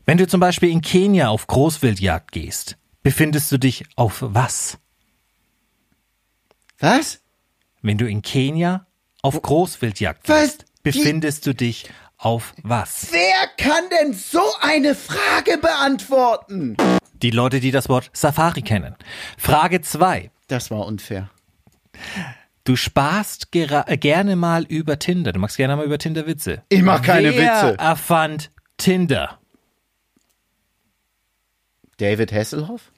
Wenn 0.06 0.18
du 0.18 0.28
zum 0.28 0.38
Beispiel 0.38 0.70
in 0.70 0.80
Kenia 0.80 1.28
auf 1.28 1.48
Großwildjagd 1.48 2.30
gehst, 2.30 2.78
befindest 3.02 3.50
du 3.50 3.58
dich 3.58 3.84
auf 3.96 4.18
was? 4.20 4.78
Was? 6.78 7.20
Wenn 7.82 7.98
du 7.98 8.08
in 8.08 8.22
Kenia 8.22 8.86
auf 9.22 9.40
Großwildjagd 9.40 10.26
bist, 10.26 10.64
befindest 10.82 11.46
du 11.46 11.54
dich 11.54 11.88
auf 12.16 12.54
was? 12.62 13.08
Wer 13.10 13.48
kann 13.56 13.84
denn 14.00 14.12
so 14.14 14.42
eine 14.60 14.94
Frage 14.94 15.58
beantworten? 15.58 16.76
Die 17.14 17.30
Leute, 17.30 17.60
die 17.60 17.70
das 17.70 17.88
Wort 17.88 18.10
Safari 18.12 18.62
kennen. 18.62 18.94
Frage 19.36 19.80
2. 19.80 20.30
Das 20.48 20.70
war 20.70 20.86
unfair. 20.86 21.30
Du 22.64 22.76
sparst 22.76 23.48
äh, 23.54 23.96
gerne 23.96 24.36
mal 24.36 24.64
über 24.64 24.98
Tinder. 24.98 25.32
Du 25.32 25.40
machst 25.40 25.56
gerne 25.56 25.76
mal 25.76 25.84
über 25.84 25.98
Tinder 25.98 26.26
Witze. 26.26 26.62
Ich 26.68 26.82
mach 26.82 27.02
keine 27.02 27.34
Wer 27.34 27.64
Witze. 27.68 27.78
erfand 27.78 28.50
Tinder? 28.76 29.38
David 31.98 32.32
Hasselhoff? 32.32 32.92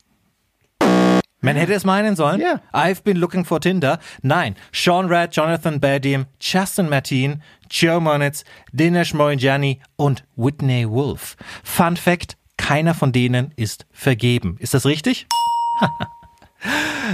Man 1.43 1.57
hätte 1.57 1.75
es 1.75 1.85
meinen 1.85 2.15
sollen. 2.15 2.41
Yeah. 2.41 2.61
I've 2.73 3.03
been 3.03 3.17
looking 3.17 3.45
for 3.45 3.61
Tinder. 3.61 3.99
Nein. 4.23 4.55
Sean 4.71 5.09
Rad, 5.09 5.35
Jonathan 5.35 5.81
Badim, 5.81 6.27
Justin 6.41 6.89
Martin, 6.89 7.43
Joe 7.69 8.01
Monitz, 8.01 8.45
Dinesh 8.73 9.13
Moinjani 9.13 9.81
und 9.97 10.25
Whitney 10.37 10.89
Wolf. 10.89 11.37
Fun 11.65 11.97
Fact, 11.97 12.37
keiner 12.57 12.95
von 12.95 13.11
denen 13.11 13.53
ist 13.57 13.87
vergeben. 13.91 14.57
Ist 14.61 14.73
das 14.73 14.87
richtig? 14.87 15.27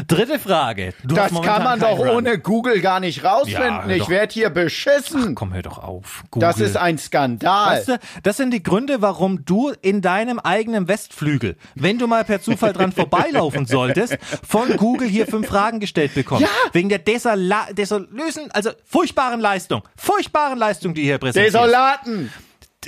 Dritte 0.06 0.38
Frage. 0.38 0.92
Du 1.02 1.14
das 1.14 1.32
kann 1.40 1.64
man 1.64 1.80
doch 1.80 1.98
Run. 1.98 2.08
ohne 2.08 2.38
Google 2.38 2.80
gar 2.80 3.00
nicht 3.00 3.24
rausfinden. 3.24 3.88
Ja, 3.88 3.96
ich 3.96 4.08
werde 4.08 4.32
hier 4.32 4.50
beschissen. 4.50 5.28
Ach, 5.30 5.34
komm, 5.34 5.54
hör 5.54 5.62
doch 5.62 5.78
auf. 5.78 6.24
Google. 6.30 6.46
Das 6.46 6.60
ist 6.60 6.76
ein 6.76 6.98
Skandal. 6.98 7.78
Weißt 7.78 7.88
du, 7.88 7.98
das 8.22 8.36
sind 8.36 8.50
die 8.52 8.62
Gründe, 8.62 9.00
warum 9.00 9.44
du 9.44 9.72
in 9.80 10.02
deinem 10.02 10.38
eigenen 10.38 10.86
Westflügel, 10.88 11.56
wenn 11.74 11.98
du 11.98 12.06
mal 12.06 12.24
per 12.24 12.42
Zufall 12.42 12.72
dran 12.74 12.92
vorbeilaufen 12.92 13.66
solltest, 13.66 14.18
von 14.46 14.76
Google 14.76 15.08
hier 15.08 15.26
fünf 15.26 15.48
Fragen 15.48 15.80
gestellt 15.80 16.14
bekommst. 16.14 16.42
Ja. 16.42 16.70
Wegen 16.72 16.90
der 16.90 16.98
Desala 16.98 17.68
desolösen, 17.72 18.50
also 18.52 18.70
furchtbaren 18.84 19.40
Leistung. 19.40 19.82
Furchtbaren 19.96 20.58
Leistung, 20.58 20.92
die 20.92 21.02
hier 21.02 21.18
präsentiert. 21.18 21.54
Desolaten. 21.54 22.30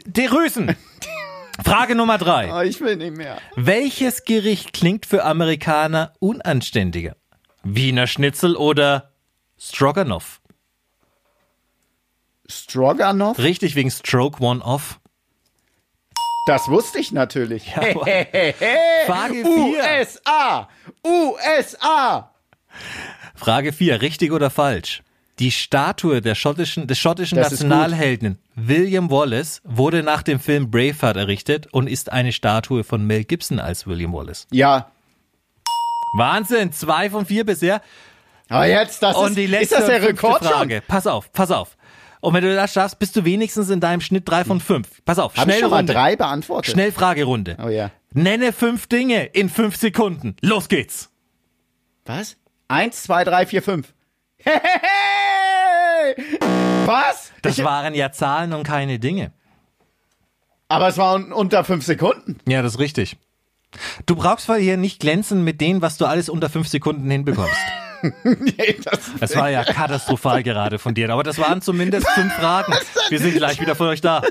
Derösen. 0.06 0.76
Frage 1.64 1.94
Nummer 1.94 2.18
drei. 2.18 2.52
Oh, 2.52 2.62
ich 2.62 2.80
will 2.80 2.96
nicht 2.96 3.16
mehr. 3.16 3.38
Welches 3.56 4.24
Gericht 4.24 4.72
klingt 4.72 5.06
für 5.06 5.24
Amerikaner 5.24 6.12
unanständiger? 6.18 7.16
Wiener 7.62 8.06
Schnitzel 8.06 8.56
oder 8.56 9.12
Stroganoff? 9.58 10.40
Stroganoff? 12.46 13.38
Richtig, 13.38 13.74
wegen 13.76 13.90
Stroke 13.90 14.42
One 14.42 14.62
Off. 14.64 14.98
Das 16.46 16.68
wusste 16.68 16.98
ich 16.98 17.12
natürlich. 17.12 17.68
Ja, 17.68 17.82
Frage 19.06 19.44
4. 19.44 19.44
USA! 19.44 20.68
USA! 21.06 22.34
Frage 23.34 23.72
4. 23.72 24.02
Richtig 24.02 24.32
oder 24.32 24.50
falsch? 24.50 25.02
Die 25.40 25.50
Statue 25.50 26.20
der 26.20 26.34
schottischen, 26.34 26.86
des 26.86 26.98
schottischen 26.98 27.38
das 27.38 27.50
Nationalhelden 27.50 28.38
William 28.56 29.10
Wallace 29.10 29.62
wurde 29.64 30.02
nach 30.02 30.22
dem 30.22 30.38
Film 30.38 30.70
Braveheart 30.70 31.16
errichtet 31.16 31.66
und 31.72 31.88
ist 31.88 32.12
eine 32.12 32.32
Statue 32.32 32.84
von 32.84 33.06
Mel 33.06 33.24
Gibson 33.24 33.58
als 33.58 33.86
William 33.86 34.12
Wallace. 34.12 34.46
Ja. 34.50 34.90
Wahnsinn, 36.14 36.72
zwei 36.72 37.08
von 37.08 37.24
vier 37.24 37.46
bisher. 37.46 37.80
Aber 38.50 38.66
jetzt, 38.66 39.02
das 39.02 39.16
und 39.16 39.30
ist, 39.30 39.38
die 39.38 39.46
letzte 39.46 39.76
ist 39.76 39.80
das 39.80 39.86
der 39.86 40.02
Rekord 40.02 40.44
Frage. 40.44 40.76
Schon? 40.76 40.84
Pass 40.88 41.06
auf, 41.06 41.32
pass 41.32 41.50
auf. 41.50 41.78
Und 42.20 42.34
wenn 42.34 42.44
du 42.44 42.54
das 42.54 42.74
schaffst, 42.74 42.98
bist 42.98 43.16
du 43.16 43.24
wenigstens 43.24 43.70
in 43.70 43.80
deinem 43.80 44.02
Schnitt 44.02 44.28
drei 44.28 44.44
von 44.44 44.60
fünf. 44.60 45.02
Pass 45.06 45.18
auf, 45.18 45.32
Hab 45.32 45.38
ich 45.38 45.42
schnell 45.44 45.60
schon 45.60 45.70
mal 45.70 45.78
Runde. 45.78 45.94
drei 45.94 46.16
beantwortet? 46.16 46.72
Schnell 46.72 46.92
Fragerunde. 46.92 47.56
Oh 47.64 47.68
ja. 47.68 47.90
Nenne 48.12 48.52
fünf 48.52 48.88
Dinge 48.88 49.24
in 49.24 49.48
fünf 49.48 49.76
Sekunden. 49.76 50.36
Los 50.42 50.68
geht's. 50.68 51.10
Was? 52.04 52.36
Eins, 52.68 53.04
zwei, 53.04 53.24
drei, 53.24 53.46
vier, 53.46 53.62
fünf. 53.62 53.94
Hey! 54.36 54.60
Was? 56.86 57.32
Das 57.42 57.58
Ich- 57.58 57.64
waren 57.64 57.94
ja 57.94 58.12
Zahlen 58.12 58.52
und 58.52 58.62
keine 58.64 58.98
Dinge. 58.98 59.32
aber 60.68 60.88
es 60.88 60.98
waren 60.98 61.32
unter 61.32 61.64
fünf 61.64 61.84
Sekunden. 61.84 62.38
Ja, 62.46 62.62
das 62.62 62.74
ist 62.74 62.78
richtig. 62.80 63.16
Du 64.06 64.16
brauchst 64.16 64.46
zwar 64.46 64.58
hier 64.58 64.76
nicht 64.76 65.00
glänzen 65.00 65.44
mit 65.44 65.60
dem, 65.60 65.80
was 65.82 65.96
du 65.96 66.06
alles 66.06 66.28
unter 66.28 66.48
fünf 66.50 66.68
Sekunden 66.68 67.10
hinbekommst. 67.10 67.52
Nee, 68.24 68.78
das, 68.82 68.98
Das 69.20 69.36
war 69.36 69.50
ja 69.50 69.62
katastrophal 69.74 70.42
gerade 70.42 70.78
von 70.78 70.94
dir, 70.94 71.10
aber 71.10 71.22
das 71.22 71.36
waren 71.38 71.60
zumindest 71.60 72.08
fünf 72.08 72.32
Fragen. 72.32 72.72
Wir 73.10 73.18
sind 73.18 73.34
gleich 73.34 73.60
wieder 73.60 73.74
für 73.76 73.84
euch 73.88 74.00
da. 74.00 74.22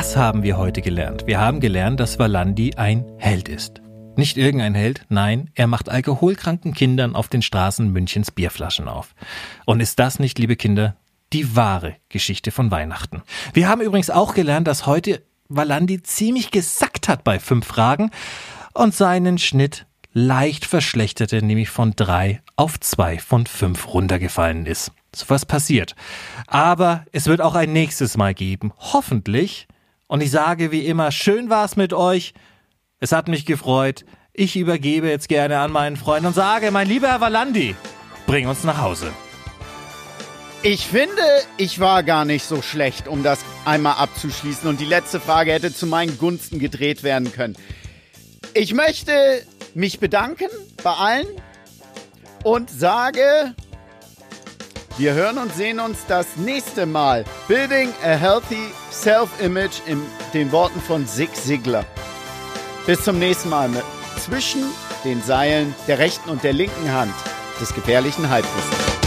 Was 0.00 0.16
haben 0.16 0.44
wir 0.44 0.56
heute 0.56 0.80
gelernt? 0.80 1.26
Wir 1.26 1.40
haben 1.40 1.58
gelernt, 1.58 1.98
dass 1.98 2.20
Valandi 2.20 2.74
ein 2.76 3.04
Held 3.18 3.48
ist. 3.48 3.82
Nicht 4.14 4.36
irgendein 4.36 4.76
Held, 4.76 5.04
nein, 5.08 5.50
er 5.56 5.66
macht 5.66 5.88
alkoholkranken 5.88 6.72
Kindern 6.72 7.16
auf 7.16 7.26
den 7.26 7.42
Straßen 7.42 7.92
Münchens 7.92 8.30
Bierflaschen 8.30 8.86
auf. 8.86 9.16
Und 9.66 9.80
ist 9.80 9.98
das 9.98 10.20
nicht, 10.20 10.38
liebe 10.38 10.54
Kinder, 10.54 10.94
die 11.32 11.56
wahre 11.56 11.96
Geschichte 12.10 12.52
von 12.52 12.70
Weihnachten? 12.70 13.22
Wir 13.54 13.68
haben 13.68 13.80
übrigens 13.80 14.08
auch 14.08 14.34
gelernt, 14.34 14.68
dass 14.68 14.86
heute 14.86 15.24
Valandi 15.48 16.00
ziemlich 16.04 16.52
gesackt 16.52 17.08
hat 17.08 17.24
bei 17.24 17.40
fünf 17.40 17.66
Fragen 17.66 18.12
und 18.74 18.94
seinen 18.94 19.36
Schnitt 19.36 19.84
leicht 20.12 20.64
verschlechterte, 20.64 21.44
nämlich 21.44 21.70
von 21.70 21.94
drei 21.96 22.40
auf 22.54 22.78
zwei 22.78 23.18
von 23.18 23.46
fünf 23.46 23.92
runtergefallen 23.92 24.64
ist. 24.64 24.92
So 25.12 25.24
was 25.26 25.44
passiert. 25.44 25.96
Aber 26.46 27.04
es 27.10 27.26
wird 27.26 27.40
auch 27.40 27.56
ein 27.56 27.72
nächstes 27.72 28.16
Mal 28.16 28.32
geben. 28.32 28.72
Hoffentlich. 28.78 29.66
Und 30.08 30.22
ich 30.22 30.30
sage 30.30 30.72
wie 30.72 30.86
immer, 30.86 31.12
schön 31.12 31.50
war's 31.50 31.76
mit 31.76 31.92
euch. 31.92 32.32
Es 32.98 33.12
hat 33.12 33.28
mich 33.28 33.46
gefreut. 33.46 34.04
Ich 34.32 34.56
übergebe 34.56 35.08
jetzt 35.08 35.28
gerne 35.28 35.58
an 35.58 35.70
meinen 35.70 35.96
Freund 35.96 36.26
und 36.26 36.34
sage, 36.34 36.70
mein 36.70 36.88
lieber 36.88 37.08
Herr 37.08 37.20
Valandi, 37.20 37.76
bring 38.26 38.48
uns 38.48 38.64
nach 38.64 38.80
Hause. 38.80 39.12
Ich 40.62 40.86
finde, 40.86 41.22
ich 41.56 41.78
war 41.78 42.02
gar 42.02 42.24
nicht 42.24 42.44
so 42.44 42.62
schlecht, 42.62 43.06
um 43.06 43.22
das 43.22 43.40
einmal 43.64 43.94
abzuschließen. 43.94 44.68
Und 44.68 44.80
die 44.80 44.86
letzte 44.86 45.20
Frage 45.20 45.52
hätte 45.52 45.72
zu 45.72 45.86
meinen 45.86 46.18
Gunsten 46.18 46.58
gedreht 46.58 47.04
werden 47.04 47.32
können. 47.32 47.56
Ich 48.54 48.74
möchte 48.74 49.12
mich 49.74 50.00
bedanken 50.00 50.48
bei 50.82 50.90
allen 50.90 51.28
und 52.42 52.70
sage, 52.70 53.54
wir 54.96 55.14
hören 55.14 55.38
und 55.38 55.54
sehen 55.54 55.78
uns 55.78 55.98
das 56.08 56.36
nächste 56.36 56.86
Mal. 56.86 57.24
Building 57.46 57.90
a 58.02 58.16
Healthy 58.16 58.72
Self-Image 59.02 59.80
in 59.86 60.02
den 60.34 60.50
Worten 60.50 60.80
von 60.80 61.06
Zig 61.06 61.32
Ziglar. 61.32 61.84
Bis 62.84 63.04
zum 63.04 63.20
nächsten 63.20 63.48
Mal 63.48 63.68
mit 63.68 63.84
zwischen 64.18 64.64
den 65.04 65.22
Seilen 65.22 65.72
der 65.86 65.98
rechten 65.98 66.28
und 66.28 66.42
der 66.42 66.52
linken 66.52 66.92
Hand 66.92 67.14
des 67.60 67.72
gefährlichen 67.72 68.28
Halbwissens. 68.28 68.97